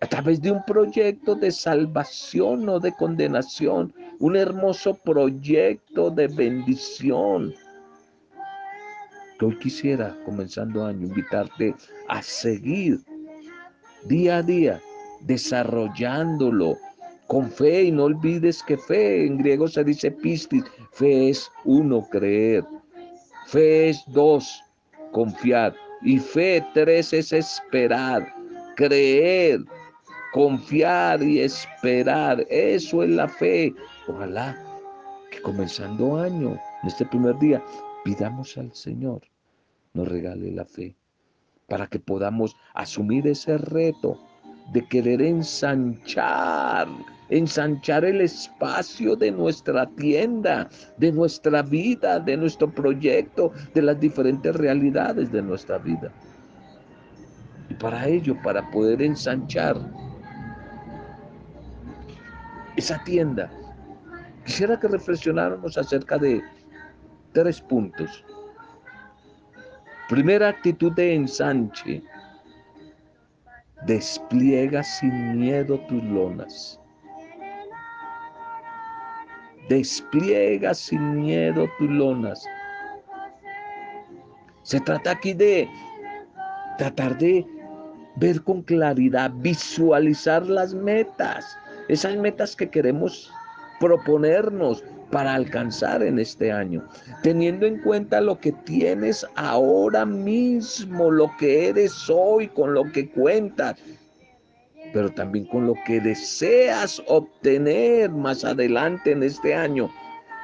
a 0.00 0.06
través 0.06 0.42
de 0.42 0.50
un 0.50 0.62
proyecto 0.64 1.34
de 1.34 1.50
salvación 1.50 2.68
o 2.68 2.78
de 2.78 2.92
condenación, 2.92 3.94
un 4.18 4.36
hermoso 4.36 4.94
proyecto 4.94 6.10
de 6.10 6.28
bendición. 6.28 7.54
Que 9.38 9.46
hoy 9.46 9.58
quisiera, 9.58 10.14
comenzando 10.26 10.84
año, 10.84 11.06
invitarte 11.06 11.74
a 12.08 12.22
seguir 12.22 13.00
día 14.04 14.38
a 14.38 14.42
día 14.42 14.80
desarrollándolo 15.20 16.76
con 17.26 17.50
fe. 17.50 17.84
Y 17.84 17.92
no 17.92 18.04
olvides 18.04 18.62
que 18.62 18.76
fe 18.76 19.26
en 19.26 19.38
griego 19.38 19.68
se 19.68 19.84
dice 19.84 20.10
pistis, 20.10 20.64
fe 20.92 21.30
es 21.30 21.50
uno, 21.64 22.06
creer, 22.10 22.64
fe 23.46 23.88
es 23.88 24.04
dos, 24.08 24.62
confiar 25.12 25.74
y 26.04 26.18
fe, 26.18 26.64
tres, 26.74 27.12
es 27.12 27.32
esperar, 27.32 28.32
creer, 28.76 29.60
confiar 30.32 31.22
y 31.22 31.40
esperar. 31.40 32.46
Eso 32.50 33.02
es 33.02 33.10
la 33.10 33.28
fe. 33.28 33.74
Ojalá 34.06 34.56
que 35.30 35.40
comenzando 35.40 36.18
año, 36.18 36.58
en 36.82 36.88
este 36.88 37.06
primer 37.06 37.38
día, 37.38 37.62
pidamos 38.04 38.56
al 38.58 38.72
Señor 38.74 39.22
nos 39.94 40.08
regale 40.08 40.50
la 40.50 40.64
fe 40.64 40.96
para 41.68 41.86
que 41.86 41.98
podamos 41.98 42.56
asumir 42.74 43.26
ese 43.26 43.56
reto 43.56 44.20
de 44.72 44.84
querer 44.86 45.20
ensanchar 45.22 46.88
ensanchar 47.28 48.04
el 48.04 48.20
espacio 48.20 49.16
de 49.16 49.30
nuestra 49.30 49.86
tienda, 49.96 50.68
de 50.98 51.12
nuestra 51.12 51.62
vida, 51.62 52.20
de 52.20 52.36
nuestro 52.36 52.70
proyecto, 52.70 53.52
de 53.72 53.82
las 53.82 53.98
diferentes 53.98 54.54
realidades 54.54 55.32
de 55.32 55.42
nuestra 55.42 55.78
vida. 55.78 56.12
Y 57.68 57.74
para 57.74 58.06
ello, 58.06 58.36
para 58.42 58.68
poder 58.70 59.00
ensanchar 59.02 59.76
esa 62.76 63.02
tienda, 63.04 63.50
quisiera 64.44 64.78
que 64.78 64.88
reflexionáramos 64.88 65.78
acerca 65.78 66.18
de 66.18 66.42
tres 67.32 67.60
puntos. 67.60 68.24
Primera 70.08 70.48
actitud 70.48 70.92
de 70.92 71.14
ensanche. 71.14 72.02
Despliega 73.86 74.82
sin 74.82 75.38
miedo 75.38 75.78
tus 75.88 76.02
lonas. 76.04 76.80
Despliega 79.68 80.72
sin 80.72 81.16
miedo 81.16 81.68
tus 81.78 81.90
lonas. 81.90 82.44
Se 84.62 84.80
trata 84.80 85.10
aquí 85.10 85.34
de 85.34 85.68
tratar 86.78 87.18
de 87.18 87.46
ver 88.16 88.42
con 88.42 88.62
claridad, 88.62 89.30
visualizar 89.36 90.46
las 90.46 90.72
metas, 90.72 91.56
esas 91.88 92.16
metas 92.16 92.56
que 92.56 92.70
queremos 92.70 93.30
proponernos 93.80 94.82
para 95.14 95.34
alcanzar 95.34 96.02
en 96.02 96.18
este 96.18 96.50
año, 96.50 96.84
teniendo 97.22 97.66
en 97.66 97.80
cuenta 97.82 98.20
lo 98.20 98.36
que 98.40 98.50
tienes 98.50 99.24
ahora 99.36 100.04
mismo, 100.04 101.08
lo 101.08 101.30
que 101.38 101.68
eres 101.68 102.10
hoy, 102.10 102.48
con 102.48 102.74
lo 102.74 102.90
que 102.90 103.08
cuentas, 103.08 103.76
pero 104.92 105.08
también 105.12 105.44
con 105.44 105.68
lo 105.68 105.74
que 105.86 106.00
deseas 106.00 107.00
obtener 107.06 108.10
más 108.10 108.44
adelante 108.44 109.12
en 109.12 109.22
este 109.22 109.54
año 109.54 109.88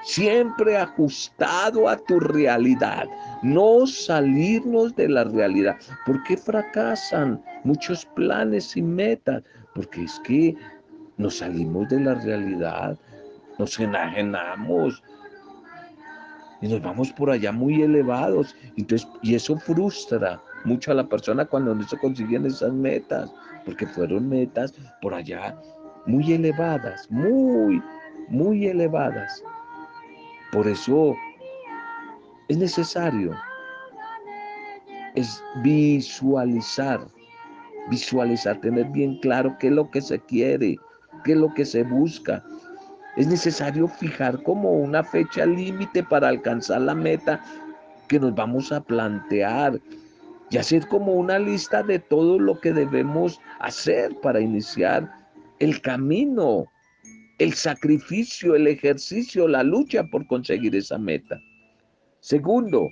siempre 0.05 0.77
ajustado 0.77 1.89
a 1.89 1.97
tu 1.97 2.21
realidad, 2.21 3.07
no 3.43 3.89
salirnos 3.89 4.95
de 4.95 5.09
la 5.09 5.25
realidad. 5.25 5.75
¿Por 6.07 6.23
qué 6.23 6.37
fracasan 6.37 7.43
muchos 7.65 8.07
planes 8.15 8.77
y 8.77 8.83
metas? 8.83 9.43
Porque 9.75 10.05
es 10.05 10.21
que 10.21 10.55
nos 11.17 11.39
salimos 11.39 11.89
de 11.89 11.99
la 11.99 12.15
realidad, 12.15 12.97
nos 13.61 13.79
enajenamos 13.79 15.03
y 16.61 16.69
nos 16.69 16.83
vamos 16.83 17.13
por 17.13 17.31
allá 17.31 17.53
muy 17.53 17.83
elevados. 17.83 18.57
Entonces, 18.77 19.09
y 19.23 19.35
eso 19.35 19.57
frustra 19.59 20.43
mucho 20.65 20.91
a 20.91 20.95
la 20.95 21.05
persona 21.05 21.45
cuando 21.45 21.75
no 21.75 21.87
se 21.87 21.99
consiguen 21.99 22.47
esas 22.47 22.73
metas, 22.73 23.33
porque 23.65 23.87
fueron 23.87 24.29
metas 24.29 24.75
por 25.01 25.15
allá 25.15 25.57
muy 26.07 26.33
elevadas, 26.33 27.11
muy, 27.11 27.83
muy 28.29 28.67
elevadas. 28.67 29.43
Por 30.53 30.67
eso 30.67 31.15
es 32.49 32.59
necesario 32.59 33.33
es 35.15 35.43
visualizar, 35.63 37.01
visualizar, 37.89 38.61
tener 38.61 38.87
bien 38.87 39.19
claro 39.19 39.57
qué 39.59 39.69
es 39.69 39.73
lo 39.73 39.91
que 39.91 40.01
se 40.01 40.19
quiere, 40.21 40.77
qué 41.25 41.33
es 41.33 41.39
lo 41.39 41.53
que 41.55 41.65
se 41.65 41.83
busca. 41.83 42.43
Es 43.17 43.27
necesario 43.27 43.89
fijar 43.89 44.43
como 44.43 44.73
una 44.73 45.03
fecha 45.03 45.45
límite 45.47 46.03
para 46.03 46.29
alcanzar 46.29 46.83
la 46.83 46.95
meta 46.95 47.43
que 48.09 48.21
nos 48.21 48.35
vamos 48.35 48.73
a 48.73 48.81
plantear 48.81 49.81
y 50.51 50.59
hacer 50.59 50.87
como 50.89 51.13
una 51.13 51.39
lista 51.39 51.83
de 51.83 51.99
todo 51.99 52.39
lo 52.39 52.61
que 52.61 52.73
debemos 52.73 53.41
hacer 53.61 54.15
para 54.21 54.41
iniciar 54.41 55.11
el 55.59 55.81
camino 55.81 56.67
el 57.41 57.55
sacrificio, 57.55 58.55
el 58.55 58.67
ejercicio, 58.67 59.49
la 59.49 59.63
lucha 59.63 60.05
por 60.05 60.27
conseguir 60.27 60.77
esa 60.77 60.99
meta. 60.99 61.41
Segundo, 62.21 62.91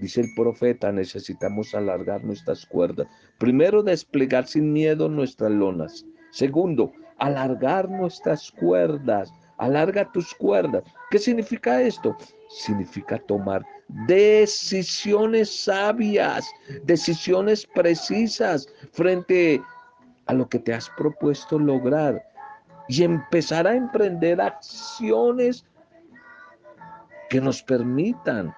dice 0.00 0.22
el 0.22 0.34
profeta, 0.34 0.90
necesitamos 0.90 1.72
alargar 1.72 2.24
nuestras 2.24 2.66
cuerdas. 2.66 3.06
Primero, 3.38 3.84
desplegar 3.84 4.48
sin 4.48 4.72
miedo 4.72 5.08
nuestras 5.08 5.52
lonas. 5.52 6.04
Segundo, 6.32 6.92
alargar 7.22 7.88
nuestras 7.88 8.50
cuerdas. 8.50 9.32
Alarga 9.58 10.10
tus 10.10 10.34
cuerdas. 10.34 10.82
¿Qué 11.10 11.18
significa 11.18 11.80
esto? 11.80 12.16
Significa 12.48 13.16
tomar 13.16 13.64
decisiones 14.08 15.64
sabias, 15.64 16.50
decisiones 16.82 17.64
precisas 17.66 18.66
frente 18.90 19.62
a 20.26 20.34
lo 20.34 20.48
que 20.48 20.58
te 20.58 20.74
has 20.74 20.90
propuesto 20.90 21.60
lograr 21.60 22.20
y 22.88 23.04
empezar 23.04 23.68
a 23.68 23.76
emprender 23.76 24.40
acciones 24.40 25.64
que 27.30 27.40
nos 27.40 27.62
permitan 27.62 28.52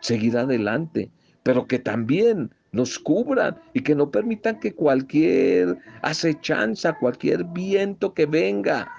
seguir 0.00 0.36
adelante, 0.36 1.10
pero 1.42 1.66
que 1.66 1.78
también 1.78 2.54
nos 2.72 2.98
cubran 2.98 3.60
y 3.74 3.82
que 3.82 3.94
no 3.94 4.10
permitan 4.10 4.58
que 4.58 4.74
cualquier 4.74 5.78
acechanza, 6.00 6.98
cualquier 6.98 7.44
viento 7.44 8.14
que 8.14 8.26
venga 8.26 8.90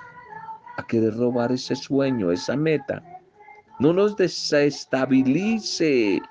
a 0.78 0.88
querer 0.88 1.18
robar 1.18 1.52
ese 1.52 1.76
sueño, 1.76 2.32
esa 2.32 2.56
meta, 2.56 3.04
no 3.80 3.92
nos 3.92 4.16
desestabilice, 4.16 6.22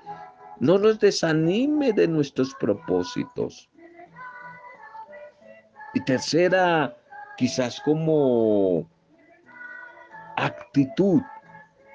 no 0.59 0.77
nos 0.77 0.99
desanime 0.99 1.91
de 1.91 2.07
nuestros 2.07 2.55
propósitos. 2.55 3.69
Y 5.93 5.99
tercera 6.05 6.95
quizás 7.37 7.81
como 7.81 8.89
actitud 10.37 11.21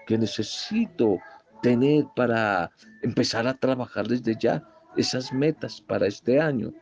que 0.06 0.18
necesito 0.18 1.18
tener 1.62 2.06
para 2.14 2.70
empezar 3.02 3.46
a 3.46 3.54
trabajar 3.54 4.06
desde 4.06 4.36
ya 4.36 4.62
esas 4.98 5.32
metas 5.32 5.80
para 5.80 6.06
este 6.06 6.40
año. 6.40 6.72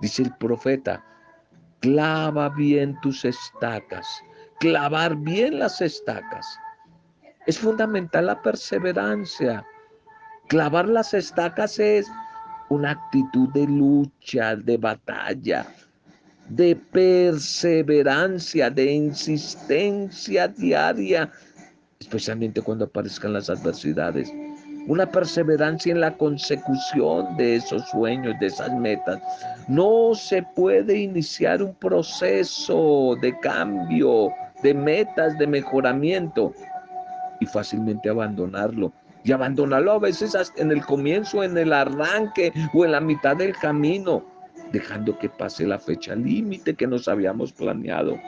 Dice 0.00 0.22
el 0.22 0.34
profeta, 0.36 1.04
clava 1.80 2.48
bien 2.50 2.98
tus 3.00 3.24
estacas, 3.24 4.06
clavar 4.60 5.16
bien 5.16 5.58
las 5.58 5.80
estacas. 5.80 6.46
Es 7.46 7.58
fundamental 7.58 8.26
la 8.26 8.40
perseverancia. 8.40 9.64
Clavar 10.48 10.88
las 10.88 11.14
estacas 11.14 11.78
es 11.78 12.06
una 12.68 12.92
actitud 12.92 13.48
de 13.50 13.66
lucha, 13.66 14.56
de 14.56 14.76
batalla, 14.76 15.66
de 16.48 16.76
perseverancia, 16.76 18.70
de 18.70 18.92
insistencia 18.92 20.48
diaria, 20.48 21.30
especialmente 21.98 22.62
cuando 22.62 22.84
aparezcan 22.86 23.32
las 23.32 23.50
adversidades. 23.50 24.32
Una 24.88 25.06
perseverancia 25.06 25.92
en 25.92 26.00
la 26.00 26.10
consecución 26.16 27.36
de 27.36 27.56
esos 27.56 27.88
sueños, 27.90 28.34
de 28.40 28.46
esas 28.46 28.72
metas. 28.72 29.20
No 29.68 30.14
se 30.14 30.42
puede 30.42 30.98
iniciar 30.98 31.62
un 31.62 31.74
proceso 31.74 33.16
de 33.20 33.38
cambio, 33.38 34.30
de 34.62 34.74
metas, 34.74 35.38
de 35.38 35.46
mejoramiento 35.46 36.52
y 37.38 37.46
fácilmente 37.46 38.08
abandonarlo. 38.08 38.92
Y 39.22 39.32
abandonarlo 39.32 39.92
a 39.92 39.98
veces 39.98 40.34
en 40.56 40.72
el 40.72 40.84
comienzo, 40.84 41.44
en 41.44 41.56
el 41.56 41.72
arranque 41.72 42.52
o 42.74 42.84
en 42.84 42.92
la 42.92 43.00
mitad 43.00 43.36
del 43.36 43.54
camino 43.56 44.24
dejando 44.72 45.18
que 45.18 45.28
pase 45.28 45.66
la 45.66 45.78
fecha 45.78 46.14
límite 46.14 46.74
que 46.74 46.86
nos 46.86 47.08
habíamos 47.08 47.52
planeado. 47.52 48.18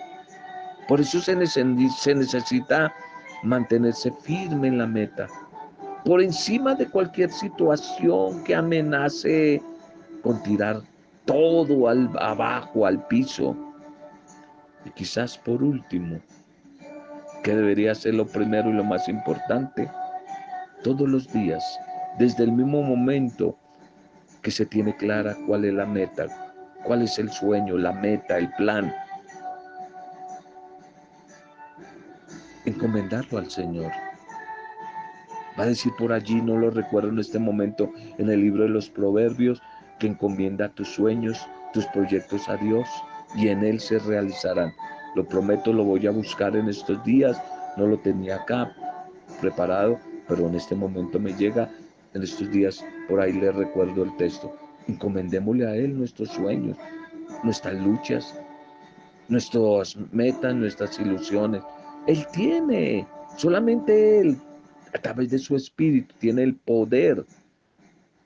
Por 0.88 1.00
eso 1.00 1.20
se, 1.20 1.36
necesita 1.36 2.92
mantenerse 3.42 4.12
firme 4.22 4.68
en 4.68 4.78
la 4.78 4.86
meta, 4.86 5.28
por 6.04 6.22
encima 6.22 6.74
de 6.74 6.86
cualquier 6.86 7.30
situación 7.30 8.42
que 8.44 8.54
amenace 8.54 9.62
con 10.22 10.42
tirar 10.42 10.82
todo 11.24 11.88
al, 11.88 12.10
abajo, 12.18 12.86
al 12.86 13.06
piso. 13.06 13.56
Y 14.84 14.90
quizás 14.90 15.36
por 15.36 15.62
último, 15.62 16.20
que 17.42 17.54
debería 17.54 17.94
ser 17.94 18.14
lo 18.14 18.26
primero 18.26 18.70
y 18.70 18.74
lo 18.74 18.84
más 18.84 19.08
importante, 19.08 19.90
todos 20.82 21.08
los 21.08 21.30
días, 21.32 21.62
desde 22.18 22.44
el 22.44 22.52
mismo 22.52 22.82
momento 22.82 23.56
que 24.42 24.50
se 24.50 24.64
tiene 24.64 24.96
clara 24.96 25.36
cuál 25.46 25.64
es 25.66 25.74
la 25.74 25.86
meta, 25.86 26.26
cuál 26.84 27.02
es 27.02 27.18
el 27.18 27.30
sueño, 27.30 27.76
la 27.76 27.92
meta, 27.92 28.38
el 28.38 28.50
plan. 28.54 28.92
Encomendarlo 32.64 33.38
al 33.38 33.50
Señor. 33.50 33.92
A 35.60 35.66
decir 35.66 35.92
por 35.98 36.10
allí, 36.10 36.40
no 36.40 36.56
lo 36.56 36.70
recuerdo 36.70 37.10
en 37.10 37.18
este 37.18 37.38
momento, 37.38 37.92
en 38.16 38.30
el 38.30 38.40
libro 38.40 38.62
de 38.62 38.70
los 38.70 38.88
Proverbios, 38.88 39.60
que 39.98 40.06
encomienda 40.06 40.70
tus 40.70 40.88
sueños, 40.88 41.46
tus 41.74 41.84
proyectos 41.88 42.48
a 42.48 42.56
Dios 42.56 42.88
y 43.36 43.48
en 43.48 43.62
Él 43.62 43.78
se 43.78 43.98
realizarán. 43.98 44.72
Lo 45.14 45.28
prometo, 45.28 45.70
lo 45.74 45.84
voy 45.84 46.06
a 46.06 46.12
buscar 46.12 46.56
en 46.56 46.70
estos 46.70 47.04
días. 47.04 47.38
No 47.76 47.86
lo 47.86 47.98
tenía 47.98 48.36
acá 48.36 48.74
preparado, 49.42 50.00
pero 50.26 50.46
en 50.46 50.54
este 50.54 50.74
momento 50.74 51.20
me 51.20 51.34
llega 51.34 51.70
en 52.14 52.22
estos 52.22 52.50
días, 52.50 52.82
por 53.06 53.20
ahí 53.20 53.34
le 53.34 53.52
recuerdo 53.52 54.04
el 54.04 54.16
texto. 54.16 54.56
Encomendémosle 54.88 55.66
a 55.66 55.76
Él 55.76 55.98
nuestros 55.98 56.30
sueños, 56.30 56.78
nuestras 57.42 57.74
luchas, 57.74 58.34
nuestras 59.28 59.94
metas, 60.10 60.54
nuestras 60.54 60.98
ilusiones. 60.98 61.60
Él 62.06 62.26
tiene, 62.32 63.06
solamente 63.36 64.20
Él, 64.20 64.40
a 64.92 64.98
través 64.98 65.30
de 65.30 65.38
su 65.38 65.56
espíritu, 65.56 66.14
tiene 66.18 66.42
el 66.42 66.54
poder, 66.54 67.24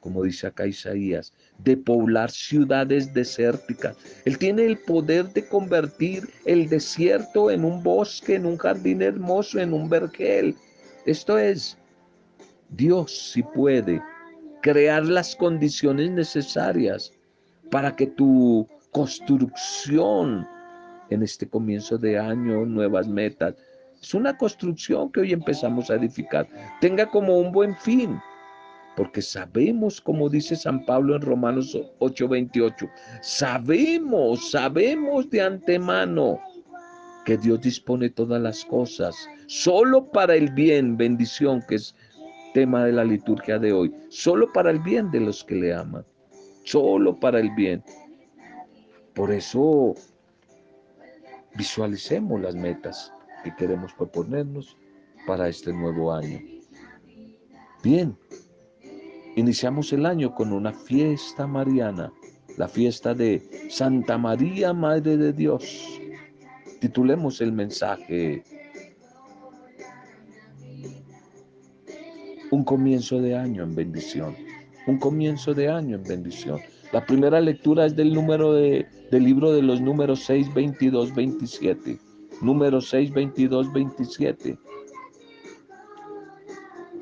como 0.01 0.23
dice 0.23 0.47
acá 0.47 0.67
Isaías, 0.67 1.33
de 1.59 1.77
poblar 1.77 2.31
ciudades 2.31 3.13
desérticas. 3.13 3.97
Él 4.25 4.39
tiene 4.39 4.67
el 4.67 4.79
poder 4.79 5.33
de 5.33 5.47
convertir 5.47 6.29
el 6.45 6.69
desierto 6.69 7.51
en 7.51 7.65
un 7.65 7.83
bosque, 7.83 8.35
en 8.35 8.47
un 8.47 8.57
jardín 8.57 9.03
hermoso, 9.03 9.59
en 9.59 9.73
un 9.73 9.89
vergel. 9.89 10.55
Esto 11.07 11.39
es 11.39 11.77
Dios 12.71 13.31
sí 13.33 13.43
puede 13.43 14.03
crear 14.63 15.05
las 15.05 15.37
condiciones 15.37 16.11
necesarias 16.11 17.13
para 17.71 17.95
que 17.95 18.07
tu 18.07 18.67
construcción 18.91 20.47
en 21.11 21.23
este 21.23 21.47
comienzo 21.47 21.99
de 21.99 22.19
año, 22.19 22.65
nuevas 22.65 23.07
metas, 23.07 23.55
es 24.05 24.13
una 24.13 24.37
construcción 24.37 25.11
que 25.11 25.21
hoy 25.21 25.33
empezamos 25.33 25.91
a 25.91 25.95
edificar, 25.95 26.47
tenga 26.79 27.07
como 27.07 27.39
un 27.39 27.51
buen 27.53 27.75
fin, 27.75 28.21
porque 28.97 29.23
sabemos, 29.23 29.99
como 29.99 30.29
dice 30.29 30.57
San 30.57 30.85
Pablo 30.85 31.17
en 31.17 31.23
Romanos 31.23 31.75
8:28, 32.01 32.87
sabemos, 33.23 34.51
sabemos 34.51 35.31
de 35.31 35.41
antemano 35.41 36.39
que 37.25 37.39
Dios 37.39 37.63
dispone 37.63 38.11
todas 38.11 38.43
las 38.43 38.63
cosas 38.67 39.17
solo 39.47 40.11
para 40.11 40.35
el 40.35 40.51
bien, 40.51 40.99
bendición, 40.99 41.63
que 41.67 41.77
es 41.77 41.95
tema 42.53 42.85
de 42.85 42.93
la 42.93 43.05
liturgia 43.05 43.59
de 43.59 43.73
hoy, 43.73 43.95
solo 44.11 44.53
para 44.53 44.71
el 44.71 44.81
bien 44.81 45.11
de 45.13 45.21
los 45.21 45.43
que 45.43 45.55
le 45.55 45.73
aman, 45.73 46.05
solo 46.65 47.19
para 47.19 47.41
el 47.41 47.51
bien. 47.55 47.83
Por 49.15 49.33
eso 49.33 49.95
visualicemos 51.57 52.43
las 52.43 52.55
metas 52.55 53.14
que 53.45 53.55
queremos 53.55 53.93
proponernos 53.93 54.77
para 55.27 55.49
este 55.49 55.73
nuevo 55.73 56.13
año. 56.13 56.41
Bien, 57.83 58.17
iniciamos 59.37 59.93
el 59.93 60.07
año 60.07 60.35
con 60.35 60.53
una 60.53 60.73
fiesta 60.73 61.47
mariana, 61.47 62.13
la 62.57 62.67
fiesta 62.67 63.15
de 63.15 63.69
Santa 63.71 64.19
María, 64.19 64.73
Madre 64.73 65.17
de 65.17 65.33
Dios. 65.33 66.01
Titulemos 66.81 67.41
el 67.41 67.53
mensaje 67.53 68.43
Un 72.55 72.63
comienzo 72.63 73.21
de 73.21 73.35
año 73.37 73.65
en 73.65 73.75
bendición. 73.75 74.37
Un 74.87 74.99
comienzo 74.99 75.55
de 75.55 75.69
año 75.69 75.97
en 75.97 76.05
bendición. 76.05 76.61
La 76.93 77.05
primera 77.05 77.41
lectura 77.41 77.85
es 77.85 77.97
del 77.97 78.15
número 78.15 78.53
de, 78.53 78.87
del 79.11 79.25
libro 79.25 79.51
de 79.51 79.61
los 79.61 79.81
números 79.81 80.23
6, 80.25 80.55
22, 80.55 81.13
27. 81.17 81.99
Número 82.41 82.81
6, 82.81 83.13
22, 83.13 83.73
27. 83.73 84.59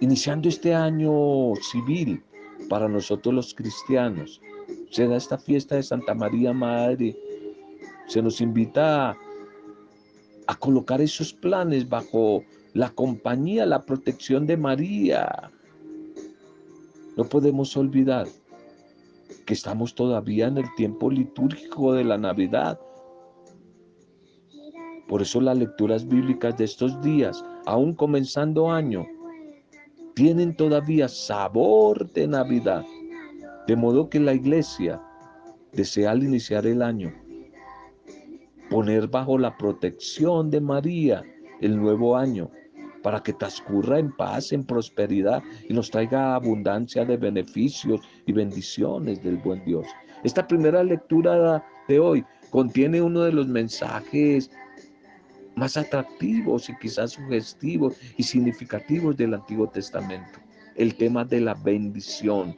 Iniciando 0.01 0.49
este 0.49 0.75
año 0.75 1.55
civil 1.57 2.23
para 2.69 2.89
nosotros 2.89 3.35
los 3.35 3.55
cristianos, 3.55 4.41
se 4.91 5.07
da 5.07 5.17
esta 5.17 5.39
fiesta 5.39 5.77
de 5.77 5.83
Santa 5.83 6.15
María 6.15 6.53
Madre. 6.53 7.17
Se 8.07 8.21
nos 8.21 8.41
invita 8.41 9.11
a, 9.11 9.17
a 10.47 10.55
colocar 10.57 11.01
esos 11.01 11.33
planes 11.33 11.89
bajo 11.89 12.45
la 12.75 12.91
compañía, 12.91 13.67
la 13.67 13.83
protección 13.83 14.47
de 14.47 14.57
María. 14.57 15.51
No 17.17 17.25
podemos 17.25 17.77
olvidar 17.77 18.27
que 19.45 19.55
estamos 19.55 19.95
todavía 19.95 20.47
en 20.47 20.59
el 20.59 20.75
tiempo 20.75 21.11
litúrgico 21.11 21.93
de 21.93 22.05
la 22.05 22.19
Navidad. 22.19 22.81
Por 25.13 25.21
eso 25.21 25.43
las 25.43 25.59
lecturas 25.59 26.09
bíblicas 26.09 26.57
de 26.57 26.65
estos 26.65 26.99
días, 27.03 27.45
aún 27.67 27.93
comenzando 27.93 28.73
año, 28.73 29.07
tienen 30.15 30.57
todavía 30.57 31.07
sabor 31.07 32.11
de 32.15 32.27
Navidad. 32.27 32.83
De 33.67 33.77
modo 33.77 34.09
que 34.09 34.19
la 34.19 34.33
iglesia 34.33 35.03
desea 35.71 36.13
al 36.13 36.23
iniciar 36.23 36.67
el 36.67 36.81
año 36.81 37.13
poner 38.71 39.07
bajo 39.07 39.37
la 39.37 39.55
protección 39.59 40.51
de 40.51 40.63
María 40.63 41.23
el 41.61 41.77
nuevo 41.77 42.17
año 42.17 42.51
para 43.03 43.23
que 43.23 43.35
transcurra 43.35 43.99
en 43.99 44.17
paz, 44.17 44.51
en 44.51 44.65
prosperidad 44.65 45.43
y 45.69 45.75
nos 45.75 45.91
traiga 45.91 46.35
abundancia 46.35 47.05
de 47.05 47.19
beneficios 47.19 48.01
y 48.25 48.33
bendiciones 48.33 49.23
del 49.23 49.37
buen 49.37 49.63
Dios. 49.67 49.87
Esta 50.25 50.47
primera 50.47 50.83
lectura 50.83 51.63
de 51.87 52.01
hoy 52.01 52.25
contiene 52.49 53.03
uno 53.03 53.21
de 53.21 53.33
los 53.33 53.47
mensajes 53.47 54.51
más 55.57 55.77
atractivos 55.77 56.69
y 56.69 56.77
quizás 56.77 57.13
sugestivos 57.13 57.95
y 58.17 58.23
significativos 58.23 59.17
del 59.17 59.35
Antiguo 59.35 59.69
Testamento. 59.69 60.39
El 60.77 60.95
tema 60.95 61.25
de 61.25 61.41
la 61.41 61.55
bendición. 61.55 62.57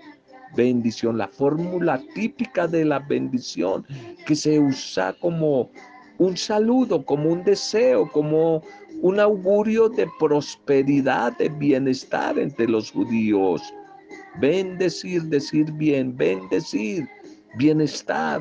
Bendición, 0.57 1.19
la 1.19 1.27
fórmula 1.27 2.01
típica 2.15 2.69
de 2.69 2.85
la 2.85 3.01
bendición 3.01 3.85
que 4.25 4.37
se 4.37 4.61
usa 4.61 5.13
como 5.21 5.71
un 6.19 6.37
saludo, 6.37 7.05
como 7.05 7.31
un 7.31 7.43
deseo, 7.43 8.09
como 8.13 8.63
un 9.03 9.19
augurio 9.19 9.89
de 9.89 10.09
prosperidad, 10.21 11.37
de 11.39 11.49
bienestar 11.49 12.39
entre 12.39 12.69
los 12.69 12.93
judíos. 12.93 13.63
Bendecir, 14.41 15.23
decir 15.25 15.73
bien, 15.73 16.17
bendecir, 16.17 17.09
bienestar. 17.59 18.41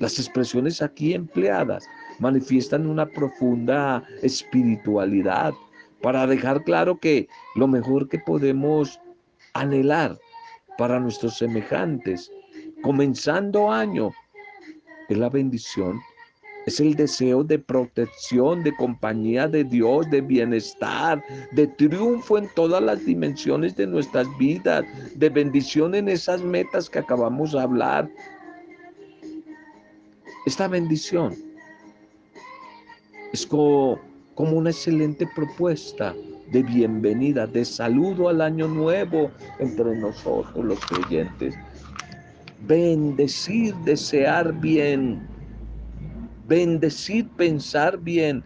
Las 0.00 0.18
expresiones 0.18 0.82
aquí 0.82 1.14
empleadas 1.14 1.86
manifiestan 2.22 2.86
una 2.86 3.04
profunda 3.04 4.04
espiritualidad 4.22 5.52
para 6.00 6.24
dejar 6.26 6.62
claro 6.62 6.98
que 6.98 7.28
lo 7.56 7.66
mejor 7.66 8.08
que 8.08 8.20
podemos 8.20 9.00
anhelar 9.54 10.16
para 10.78 11.00
nuestros 11.00 11.36
semejantes, 11.36 12.30
comenzando 12.82 13.70
año, 13.70 14.12
es 15.08 15.18
la 15.18 15.28
bendición 15.28 16.00
es 16.66 16.78
el 16.78 16.94
deseo 16.94 17.42
de 17.42 17.58
protección, 17.58 18.62
de 18.62 18.74
compañía 18.76 19.48
de 19.48 19.64
Dios, 19.64 20.08
de 20.10 20.20
bienestar, 20.20 21.20
de 21.50 21.66
triunfo 21.66 22.38
en 22.38 22.48
todas 22.54 22.80
las 22.80 23.04
dimensiones 23.04 23.74
de 23.74 23.86
nuestras 23.86 24.26
vidas, 24.38 24.84
de 25.16 25.28
bendición 25.28 25.96
en 25.96 26.08
esas 26.08 26.40
metas 26.40 26.88
que 26.88 27.00
acabamos 27.00 27.50
de 27.50 27.60
hablar. 27.60 28.08
Esta 30.46 30.68
bendición 30.68 31.34
es 33.32 33.46
como, 33.46 33.98
como 34.34 34.58
una 34.58 34.70
excelente 34.70 35.26
propuesta 35.34 36.14
de 36.50 36.62
bienvenida, 36.62 37.46
de 37.46 37.64
saludo 37.64 38.28
al 38.28 38.40
año 38.40 38.68
nuevo 38.68 39.30
entre 39.58 39.96
nosotros 39.96 40.64
los 40.64 40.80
creyentes. 40.86 41.54
Bendecir, 42.66 43.74
desear 43.84 44.52
bien, 44.60 45.26
Bendecir, 46.48 47.28
pensar 47.30 47.96
bien 47.98 48.44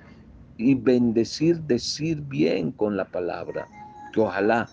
y 0.59 0.75
bendecir, 0.75 1.61
decir 1.63 2.21
bien 2.21 2.71
con 2.73 2.97
la 2.97 3.05
palabra. 3.05 3.67
Que 4.13 4.21
ojalá 4.21 4.69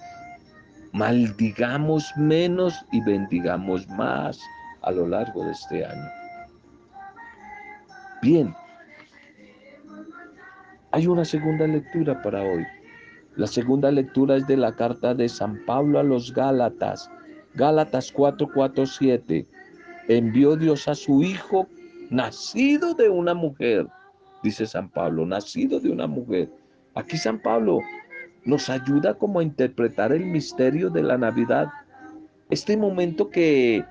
maldigamos 0.91 2.05
menos 2.17 2.85
y 2.91 3.01
bendigamos 3.01 3.87
más 3.89 4.39
a 4.83 4.91
lo 4.91 5.07
largo 5.07 5.45
de 5.45 5.51
este 5.51 5.85
año. 5.85 6.09
Bien, 8.21 8.53
hay 10.93 11.07
una 11.07 11.25
segunda 11.25 11.65
lectura 11.65 12.21
para 12.21 12.43
hoy. 12.43 12.63
La 13.35 13.47
segunda 13.47 13.89
lectura 13.89 14.35
es 14.35 14.45
de 14.45 14.55
la 14.55 14.75
carta 14.75 15.15
de 15.15 15.27
San 15.27 15.65
Pablo 15.65 15.97
a 15.97 16.03
los 16.03 16.31
Gálatas. 16.31 17.09
Gálatas 17.55 18.11
447. 18.11 19.47
Envió 20.07 20.55
Dios 20.55 20.87
a 20.87 20.93
su 20.93 21.23
Hijo 21.23 21.67
nacido 22.11 22.93
de 22.93 23.09
una 23.09 23.33
mujer, 23.33 23.87
dice 24.43 24.67
San 24.67 24.87
Pablo, 24.87 25.25
nacido 25.25 25.79
de 25.79 25.89
una 25.89 26.05
mujer. 26.05 26.51
Aquí 26.93 27.17
San 27.17 27.39
Pablo 27.39 27.79
nos 28.45 28.69
ayuda 28.69 29.15
como 29.15 29.39
a 29.39 29.43
interpretar 29.43 30.11
el 30.11 30.23
misterio 30.23 30.91
de 30.91 31.01
la 31.01 31.17
Navidad. 31.17 31.69
Este 32.51 32.77
momento 32.77 33.31
que 33.31 33.83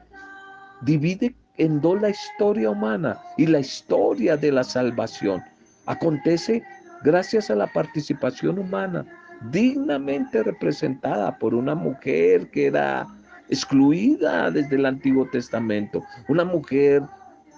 divide 0.82 1.34
en 1.58 1.80
dos 1.80 2.00
la 2.00 2.10
historia 2.10 2.70
humana 2.70 3.18
y 3.36 3.48
la 3.48 3.58
historia 3.58 4.36
de 4.36 4.52
la 4.52 4.62
salvación. 4.62 5.42
Acontece 5.86 6.62
gracias 7.04 7.50
a 7.50 7.54
la 7.54 7.66
participación 7.66 8.58
humana, 8.58 9.04
dignamente 9.50 10.42
representada 10.42 11.36
por 11.38 11.54
una 11.54 11.74
mujer 11.74 12.48
que 12.50 12.66
era 12.66 13.06
excluida 13.48 14.50
desde 14.50 14.76
el 14.76 14.86
Antiguo 14.86 15.28
Testamento, 15.30 16.02
una 16.28 16.44
mujer 16.44 17.02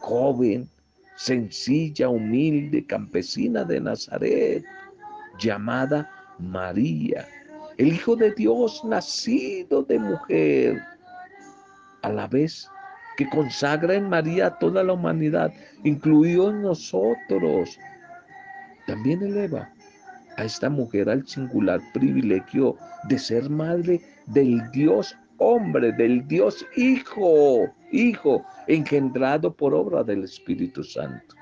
joven, 0.00 0.68
sencilla, 1.16 2.08
humilde, 2.08 2.84
campesina 2.86 3.64
de 3.64 3.80
Nazaret, 3.80 4.64
llamada 5.38 6.10
María, 6.38 7.26
el 7.78 7.88
Hijo 7.88 8.16
de 8.16 8.32
Dios 8.32 8.82
nacido 8.84 9.82
de 9.82 9.98
mujer, 9.98 10.82
a 12.02 12.08
la 12.08 12.26
vez 12.26 12.68
que 13.16 13.28
consagra 13.28 13.94
en 13.94 14.08
María 14.08 14.46
a 14.46 14.58
toda 14.58 14.82
la 14.82 14.92
humanidad, 14.92 15.52
incluidos 15.84 16.54
nosotros. 16.54 17.78
También 18.86 19.22
eleva 19.22 19.72
a 20.36 20.44
esta 20.44 20.68
mujer 20.68 21.08
al 21.08 21.26
singular 21.26 21.80
privilegio 21.92 22.76
de 23.08 23.18
ser 23.18 23.48
madre 23.48 24.00
del 24.26 24.70
Dios 24.72 25.16
hombre, 25.38 25.92
del 25.92 26.26
Dios 26.26 26.66
Hijo, 26.76 27.70
Hijo, 27.92 28.44
engendrado 28.66 29.52
por 29.52 29.74
obra 29.74 30.02
del 30.02 30.24
Espíritu 30.24 30.82
Santo. 30.82 31.34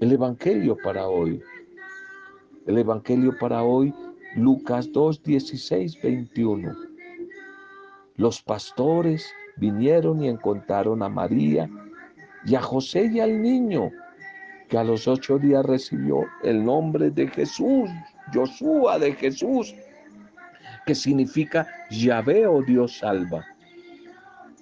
El 0.00 0.12
Evangelio 0.12 0.76
para 0.82 1.06
hoy. 1.06 1.40
El 2.66 2.78
Evangelio 2.78 3.36
para 3.38 3.62
hoy, 3.62 3.94
Lucas 4.36 4.90
2, 4.92 5.22
16, 5.22 6.02
21. 6.02 6.74
los 8.16 8.42
pastores 8.42 9.26
vinieron 9.56 10.22
y 10.22 10.28
encontraron 10.28 11.02
a 11.02 11.08
María 11.08 11.68
y 12.44 12.54
a 12.54 12.60
José 12.60 13.10
y 13.12 13.20
al 13.20 13.40
niño, 13.40 13.90
a 14.76 14.84
los 14.84 15.06
ocho 15.08 15.38
días 15.38 15.64
recibió 15.64 16.24
el 16.42 16.64
nombre 16.64 17.10
de 17.10 17.28
Jesús, 17.28 17.90
Josué 18.32 18.98
de 18.98 19.12
Jesús, 19.12 19.74
que 20.86 20.94
significa 20.94 21.66
Yahvé 21.90 22.46
o 22.46 22.62
Dios 22.62 22.98
salva. 22.98 23.44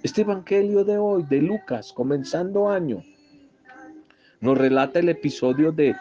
Este 0.03 0.21
evangelio 0.21 0.83
de 0.83 0.97
hoy, 0.97 1.23
de 1.23 1.41
Lucas, 1.41 1.93
comenzando 1.93 2.69
año, 2.69 3.03
nos 4.41 4.57
relata 4.57 4.99
el 4.99 5.09
episodio 5.09 5.71
de 5.71 5.95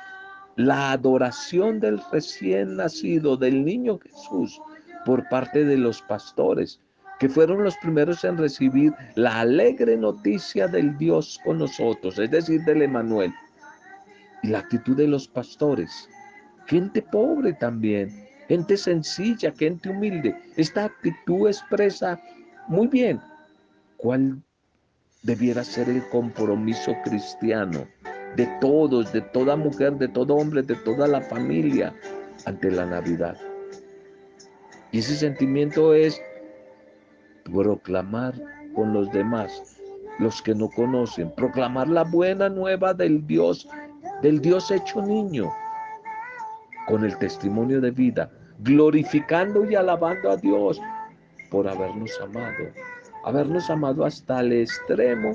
la 0.57 0.93
adoración 0.93 1.81
del 1.81 2.01
recién 2.11 2.77
nacido, 2.77 3.37
del 3.37 3.65
niño 3.65 3.99
Jesús, 3.99 4.61
por 5.05 5.29
parte 5.29 5.65
de 5.65 5.77
los 5.77 6.03
pastores, 6.03 6.81
que 7.19 7.29
fueron 7.29 7.63
los 7.63 7.77
primeros 7.77 8.25
en 8.25 8.37
recibir 8.37 8.93
la 9.15 9.41
alegre 9.41 9.97
noticia 9.97 10.67
del 10.67 10.99
Dios 10.99 11.39
con 11.45 11.59
nosotros, 11.59 12.19
es 12.19 12.31
decir, 12.31 12.63
del 12.63 12.83
Emanuel. 12.83 13.33
Y 14.43 14.49
la 14.49 14.59
actitud 14.61 14.97
de 14.97 15.07
los 15.07 15.29
pastores, 15.29 16.09
gente 16.67 17.03
pobre 17.03 17.53
también, 17.53 18.27
gente 18.49 18.77
sencilla, 18.77 19.53
gente 19.57 19.89
humilde. 19.89 20.37
Esta 20.57 20.85
actitud 20.85 21.49
expresa 21.49 22.21
muy 22.69 22.87
bien 22.89 23.21
cuál 23.97 24.43
debiera 25.23 25.63
ser 25.63 25.89
el 25.89 26.03
compromiso 26.09 26.95
cristiano 27.05 27.87
de 28.37 28.47
todos, 28.61 29.13
de 29.13 29.21
toda 29.21 29.57
mujer, 29.57 29.95
de 29.95 30.09
todo 30.09 30.35
hombre, 30.35 30.63
de 30.63 30.75
toda 30.77 31.07
la 31.07 31.21
familia 31.21 31.95
ante 32.47 32.71
la 32.71 32.87
Navidad. 32.87 33.37
Y 34.91 34.99
ese 34.99 35.17
sentimiento 35.17 35.95
es 35.95 36.21
proclamar 37.45 38.35
con 38.75 38.93
los 38.93 39.11
demás, 39.13 39.79
los 40.19 40.43
que 40.43 40.55
no 40.55 40.69
conocen, 40.71 41.31
proclamar 41.35 41.89
la 41.89 42.05
buena 42.05 42.49
nueva 42.49 42.95
del 42.95 43.27
Dios, 43.27 43.69
del 44.21 44.41
Dios 44.41 44.71
hecho 44.71 45.01
niño, 45.03 45.53
con 46.87 47.05
el 47.05 47.17
testimonio 47.19 47.81
de 47.81 47.91
vida, 47.91 48.31
glorificando 48.61 49.69
y 49.69 49.75
alabando 49.75 50.31
a 50.31 50.37
Dios 50.37 50.81
por 51.51 51.69
habernos 51.69 52.11
amado, 52.21 52.71
habernos 53.25 53.69
amado 53.71 54.05
hasta 54.05 54.41
el 54.41 54.53
extremo 54.53 55.33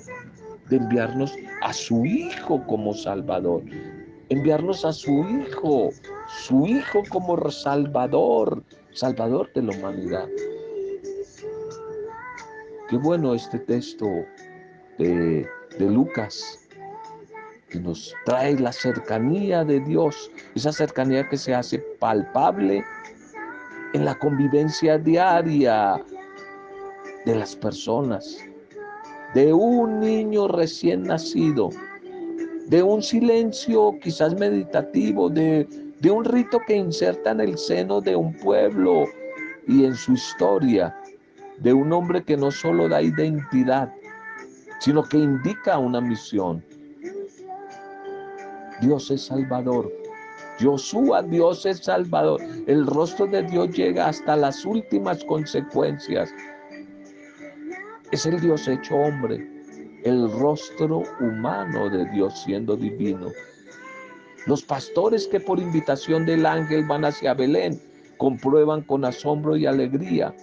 de 0.69 0.77
enviarnos 0.77 1.33
a 1.61 1.73
su 1.73 2.05
Hijo 2.05 2.65
como 2.67 2.93
Salvador, 2.93 3.63
enviarnos 4.29 4.83
a 4.85 4.91
su 4.91 5.25
Hijo, 5.29 5.89
su 6.27 6.65
Hijo 6.65 7.03
como 7.09 7.49
Salvador, 7.49 8.63
Salvador 8.93 9.51
de 9.53 9.61
la 9.63 9.77
humanidad. 9.77 10.27
Qué 12.89 12.97
bueno 12.97 13.33
este 13.33 13.59
texto 13.59 14.05
de, 14.97 15.47
de 15.77 15.85
Lucas, 15.85 16.66
que 17.69 17.79
nos 17.79 18.13
trae 18.25 18.57
la 18.59 18.71
cercanía 18.71 19.63
de 19.63 19.79
Dios, 19.81 20.31
esa 20.55 20.71
cercanía 20.71 21.27
que 21.27 21.37
se 21.37 21.53
hace 21.53 21.79
palpable 21.99 22.83
en 23.93 24.05
la 24.05 24.15
convivencia 24.15 24.97
diaria 24.97 26.01
de 27.25 27.35
las 27.35 27.55
personas, 27.55 28.37
de 29.33 29.53
un 29.53 29.99
niño 29.99 30.47
recién 30.47 31.03
nacido, 31.03 31.69
de 32.67 32.83
un 32.83 33.01
silencio 33.01 33.95
quizás 34.01 34.33
meditativo, 34.35 35.29
de, 35.29 35.67
de 35.99 36.11
un 36.11 36.25
rito 36.25 36.59
que 36.67 36.75
inserta 36.75 37.31
en 37.31 37.41
el 37.41 37.57
seno 37.57 38.01
de 38.01 38.15
un 38.15 38.33
pueblo 38.33 39.05
y 39.67 39.85
en 39.85 39.95
su 39.95 40.13
historia, 40.13 40.95
de 41.59 41.73
un 41.73 41.91
hombre 41.91 42.23
que 42.23 42.37
no 42.37 42.51
solo 42.51 42.87
da 42.87 43.01
identidad, 43.01 43.93
sino 44.79 45.03
que 45.03 45.17
indica 45.17 45.77
una 45.77 45.99
misión. 45.99 46.63
Dios 48.81 49.11
es 49.11 49.25
Salvador. 49.25 49.91
Josué, 50.59 51.23
Dios 51.27 51.65
es 51.65 51.79
Salvador. 51.79 52.41
El 52.67 52.85
rostro 52.87 53.27
de 53.27 53.43
Dios 53.43 53.69
llega 53.75 54.07
hasta 54.07 54.35
las 54.35 54.65
últimas 54.65 55.23
consecuencias. 55.23 56.33
Es 58.11 58.25
el 58.25 58.39
Dios 58.39 58.67
hecho 58.67 58.95
hombre, 58.95 59.47
el 60.03 60.31
rostro 60.31 61.03
humano 61.19 61.89
de 61.89 62.05
Dios 62.11 62.41
siendo 62.43 62.75
divino. 62.75 63.31
Los 64.45 64.63
pastores 64.63 65.27
que 65.27 65.39
por 65.39 65.59
invitación 65.59 66.25
del 66.25 66.45
ángel 66.45 66.85
van 66.85 67.05
hacia 67.05 67.33
Belén 67.33 67.81
comprueban 68.17 68.81
con 68.81 69.05
asombro 69.05 69.57
y 69.57 69.65
alegría 69.65 70.33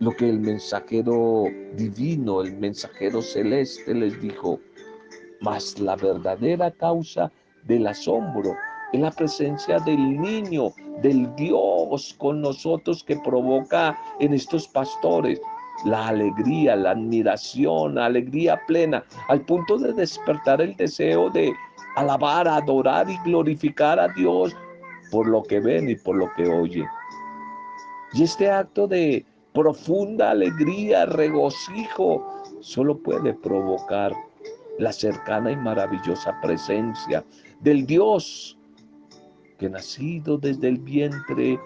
lo 0.00 0.12
que 0.12 0.30
el 0.30 0.40
mensajero 0.40 1.44
divino, 1.74 2.40
el 2.40 2.56
mensajero 2.56 3.20
celeste 3.20 3.94
les 3.94 4.20
dijo. 4.20 4.58
Mas 5.42 5.78
la 5.78 5.96
verdadera 5.96 6.70
causa 6.70 7.30
del 7.64 7.86
asombro 7.86 8.54
es 8.92 9.00
la 9.00 9.10
presencia 9.10 9.78
del 9.80 10.20
niño, 10.20 10.72
del 11.02 11.34
Dios 11.36 12.14
con 12.18 12.40
nosotros 12.40 13.04
que 13.04 13.16
provoca 13.16 13.96
en 14.18 14.34
estos 14.34 14.66
pastores 14.68 15.40
la 15.84 16.08
alegría, 16.08 16.76
la 16.76 16.90
admiración, 16.90 17.98
alegría 17.98 18.60
plena, 18.66 19.04
al 19.28 19.40
punto 19.42 19.78
de 19.78 19.92
despertar 19.92 20.60
el 20.60 20.76
deseo 20.76 21.30
de 21.30 21.52
alabar, 21.96 22.46
adorar 22.48 23.08
y 23.08 23.16
glorificar 23.24 23.98
a 23.98 24.08
Dios 24.08 24.54
por 25.10 25.26
lo 25.26 25.42
que 25.42 25.60
ven 25.60 25.88
y 25.88 25.96
por 25.96 26.16
lo 26.16 26.30
que 26.34 26.48
oyen. 26.48 26.86
Y 28.12 28.24
este 28.24 28.50
acto 28.50 28.86
de 28.86 29.24
profunda 29.52 30.32
alegría, 30.32 31.06
regocijo, 31.06 32.42
solo 32.60 32.98
puede 32.98 33.32
provocar 33.34 34.12
la 34.78 34.92
cercana 34.92 35.50
y 35.50 35.56
maravillosa 35.56 36.38
presencia 36.40 37.24
del 37.60 37.86
Dios 37.86 38.58
que 39.58 39.68
nacido 39.68 40.38
desde 40.38 40.68
el 40.68 40.78
vientre 40.78 41.60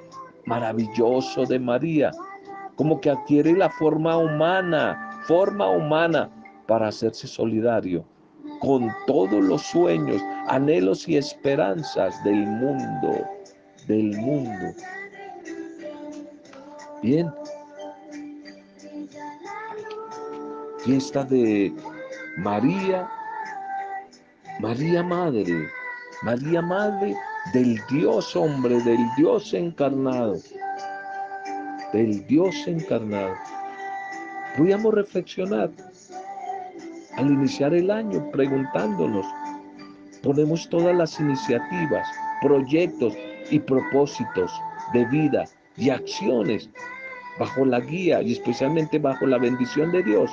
maravilloso 0.46 1.44
de 1.46 1.58
María, 1.58 2.10
como 2.76 3.00
que 3.00 3.10
adquiere 3.10 3.52
la 3.52 3.70
forma 3.70 4.16
humana, 4.16 5.22
forma 5.26 5.70
humana 5.70 6.28
para 6.66 6.88
hacerse 6.88 7.28
solidario 7.28 8.04
con 8.60 8.90
todos 9.06 9.42
los 9.44 9.62
sueños, 9.62 10.20
anhelos 10.48 11.08
y 11.08 11.16
esperanzas 11.16 12.22
del 12.24 12.46
mundo, 12.46 13.24
del 13.86 14.16
mundo. 14.16 14.74
Bien. 17.02 17.30
Fiesta 20.78 21.24
de 21.24 21.72
María, 22.38 23.08
María 24.60 25.02
Madre, 25.02 25.68
María 26.24 26.62
Madre 26.62 27.14
del 27.52 27.80
Dios 27.90 28.34
hombre, 28.34 28.80
del 28.82 29.06
Dios 29.16 29.52
encarnado 29.54 30.36
del 31.94 32.26
Dios 32.26 32.66
encarnado. 32.66 33.34
Podríamos 34.56 34.94
reflexionar 34.94 35.70
al 37.16 37.30
iniciar 37.30 37.72
el 37.72 37.88
año 37.90 38.30
preguntándonos, 38.32 39.24
ponemos 40.22 40.68
todas 40.68 40.96
las 40.96 41.20
iniciativas, 41.20 42.08
proyectos 42.42 43.14
y 43.50 43.60
propósitos 43.60 44.50
de 44.92 45.04
vida 45.06 45.44
y 45.76 45.90
acciones 45.90 46.68
bajo 47.38 47.64
la 47.64 47.78
guía 47.78 48.20
y 48.22 48.32
especialmente 48.32 48.98
bajo 48.98 49.24
la 49.26 49.38
bendición 49.38 49.92
de 49.92 50.02
Dios. 50.02 50.30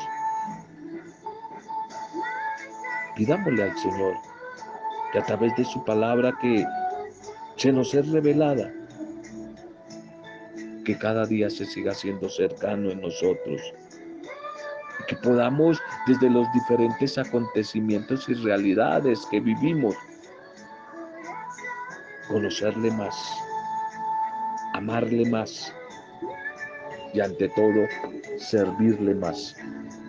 Pidámosle 3.16 3.64
al 3.64 3.78
Señor 3.78 4.31
que 5.12 5.20
a 5.20 5.24
través 5.24 5.56
de 5.56 5.66
su 5.66 5.84
palabra 5.84 6.34
que 6.42 6.66
se 7.58 7.72
nos 7.72 7.94
es 7.94 8.10
revelada, 8.10 8.72
que 10.86 10.98
cada 10.98 11.26
día 11.26 11.50
se 11.50 11.66
siga 11.66 11.94
siendo 11.94 12.30
cercano 12.30 12.90
en 12.92 13.02
nosotros. 13.02 13.62
Que 15.08 15.16
podamos 15.18 15.80
desde 16.08 16.30
los 16.30 16.48
diferentes 16.54 17.18
acontecimientos 17.18 18.30
y 18.30 18.34
realidades 18.36 19.26
que 19.30 19.40
vivimos, 19.40 19.96
conocerle 22.28 22.92
más, 22.92 23.16
amarle 24.74 25.30
más 25.30 25.74
y 27.14 27.20
ante 27.20 27.50
todo 27.50 27.88
servirle 28.38 29.16
más. 29.16 29.56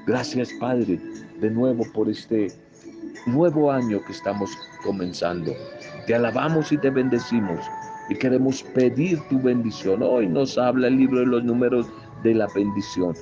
Gracias 0.06 0.52
Padre 0.60 1.00
de 1.40 1.50
nuevo 1.50 1.84
por 1.92 2.08
este 2.08 2.48
nuevo 3.26 3.70
año 3.72 4.02
que 4.04 4.12
estamos 4.12 4.50
comenzando. 4.82 5.54
Te 6.06 6.14
alabamos 6.14 6.72
y 6.72 6.78
te 6.78 6.90
bendecimos 6.90 7.60
y 8.08 8.14
queremos 8.16 8.62
pedir 8.74 9.20
tu 9.28 9.40
bendición. 9.40 10.02
Hoy 10.02 10.26
nos 10.26 10.58
habla 10.58 10.88
el 10.88 10.96
libro 10.96 11.20
de 11.20 11.26
los 11.26 11.44
números 11.44 11.86
de 12.22 12.34
la 12.34 12.46
bendición. 12.54 13.14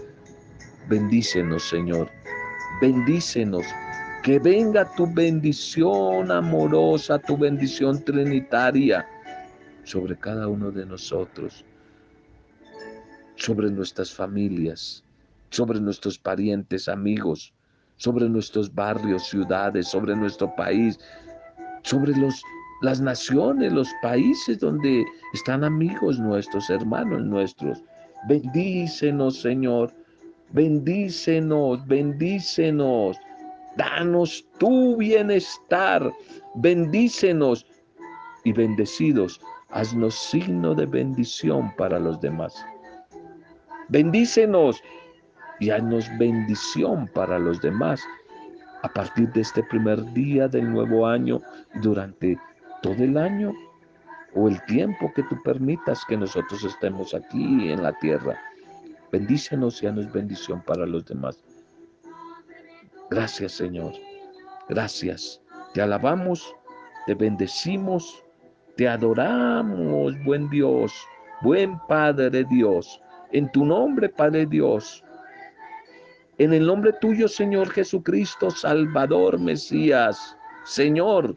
Bendícenos, 0.89 1.69
Señor. 1.69 2.11
Bendícenos. 2.81 3.65
Que 4.23 4.39
venga 4.39 4.85
tu 4.97 5.07
bendición 5.07 6.31
amorosa, 6.31 7.19
tu 7.19 7.39
bendición 7.39 8.05
trinitaria 8.05 9.07
sobre 9.85 10.17
cada 10.17 10.47
uno 10.47 10.71
de 10.71 10.85
nosotros, 10.85 11.65
sobre 13.37 13.71
nuestras 13.71 14.13
familias, 14.13 15.03
sobre 15.49 15.81
nuestros 15.81 16.19
parientes, 16.19 16.87
amigos, 16.87 17.55
sobre 17.97 18.29
nuestros 18.29 18.75
barrios, 18.75 19.27
ciudades, 19.29 19.89
sobre 19.89 20.15
nuestro 20.15 20.55
país, 20.55 20.99
sobre 21.83 22.17
los, 22.17 22.43
las 22.83 23.01
naciones, 23.01 23.73
los 23.73 23.89
países 24.03 24.59
donde 24.59 25.05
están 25.33 25.65
amigos 25.65 26.19
nuestros, 26.19 26.69
hermanos 26.71 27.23
nuestros. 27.23 27.83
Bendícenos, 28.29 29.41
Señor. 29.41 29.93
Bendícenos, 30.53 31.87
bendícenos. 31.87 33.17
Danos 33.77 34.45
tu 34.59 34.97
bienestar. 34.97 36.13
Bendícenos 36.57 37.67
y 38.45 38.53
bendecidos. 38.53 39.41
Haznos 39.71 40.15
signo 40.15 40.75
de 40.75 40.87
bendición 40.87 41.73
para 41.77 41.99
los 41.99 42.21
demás. 42.21 42.55
Bendícenos 43.89 44.83
y 45.61 45.71
haznos 45.71 46.07
bendición 46.19 47.09
para 47.15 47.39
los 47.39 47.61
demás 47.61 48.03
a 48.83 48.89
partir 48.89 49.31
de 49.33 49.43
este 49.43 49.63
primer 49.65 50.05
día 50.13 50.49
del 50.49 50.71
nuevo 50.71 51.07
año 51.07 51.41
durante 51.83 52.39
todo 52.83 53.03
el 53.03 53.17
año 53.17 53.53
o 54.35 54.49
el 54.49 54.63
tiempo 54.65 55.13
que 55.15 55.23
tú 55.25 55.37
permitas 55.43 56.05
que 56.07 56.17
nosotros 56.17 56.65
estemos 56.65 57.15
aquí 57.15 57.71
en 57.71 57.83
la 57.83 57.93
tierra. 57.99 58.39
Bendícenos 59.13 59.83
y 59.83 59.87
haznos 59.87 60.13
bendición 60.13 60.63
para 60.63 60.87
los 60.87 61.05
demás. 61.05 61.43
Gracias 63.11 63.53
Señor. 63.53 63.93
Gracias. 64.69 65.41
Te 65.75 65.83
alabamos, 65.83 66.55
te 67.07 67.15
bendecimos, 67.15 68.23
te 68.77 68.89
adoramos, 68.89 70.15
buen 70.25 70.49
Dios, 70.49 70.93
buen 71.43 71.79
Padre 71.89 72.45
Dios. 72.45 73.01
En 73.33 73.51
tu 73.51 73.65
nombre, 73.65 74.09
Padre 74.09 74.47
Dios. 74.47 75.05
En 76.41 76.55
el 76.55 76.67
nombre 76.67 76.95
tuyo, 76.95 77.29
Señor 77.29 77.69
Jesucristo, 77.69 78.51
Salvador, 78.51 79.39
Mesías, 79.39 80.39
Señor. 80.65 81.37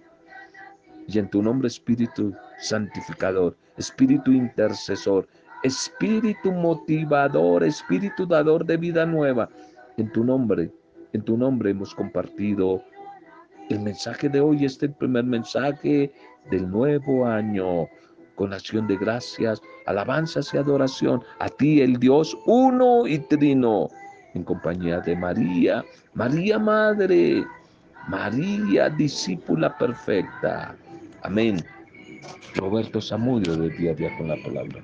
Y 1.09 1.19
en 1.19 1.29
tu 1.29 1.43
nombre, 1.43 1.67
Espíritu 1.67 2.33
Santificador, 2.59 3.57
Espíritu 3.75 4.31
Intercesor, 4.31 5.27
Espíritu 5.61 6.53
motivador, 6.53 7.65
Espíritu 7.65 8.25
dador 8.25 8.65
de 8.65 8.77
vida 8.77 9.05
nueva. 9.05 9.49
En 9.97 10.09
tu 10.13 10.23
nombre, 10.23 10.71
en 11.11 11.21
tu 11.21 11.35
nombre 11.35 11.71
hemos 11.71 11.93
compartido 11.93 12.81
el 13.69 13.81
mensaje 13.81 14.29
de 14.29 14.39
hoy, 14.39 14.63
este 14.63 14.85
el 14.85 14.93
primer 14.93 15.25
mensaje 15.25 16.13
del 16.49 16.71
nuevo 16.71 17.25
año 17.25 17.89
con 18.35 18.53
acción 18.53 18.87
de 18.87 18.95
gracias, 18.95 19.61
alabanzas 19.85 20.53
y 20.53 20.57
adoración 20.57 21.21
a 21.39 21.49
ti, 21.49 21.81
el 21.81 21.97
Dios 21.97 22.37
uno 22.45 23.05
y 23.05 23.19
trino, 23.19 23.89
en 24.33 24.43
compañía 24.43 24.99
de 24.99 25.15
María, 25.15 25.83
María 26.13 26.59
Madre, 26.59 27.45
María 28.07 28.89
discípula 28.89 29.77
perfecta. 29.77 30.75
Amén. 31.21 31.63
Roberto 32.55 33.01
Zamudio 33.01 33.55
de 33.55 33.69
Día 33.69 33.91
a 33.91 33.95
Día 33.95 34.17
con 34.17 34.27
la 34.27 34.35
Palabra. 34.43 34.81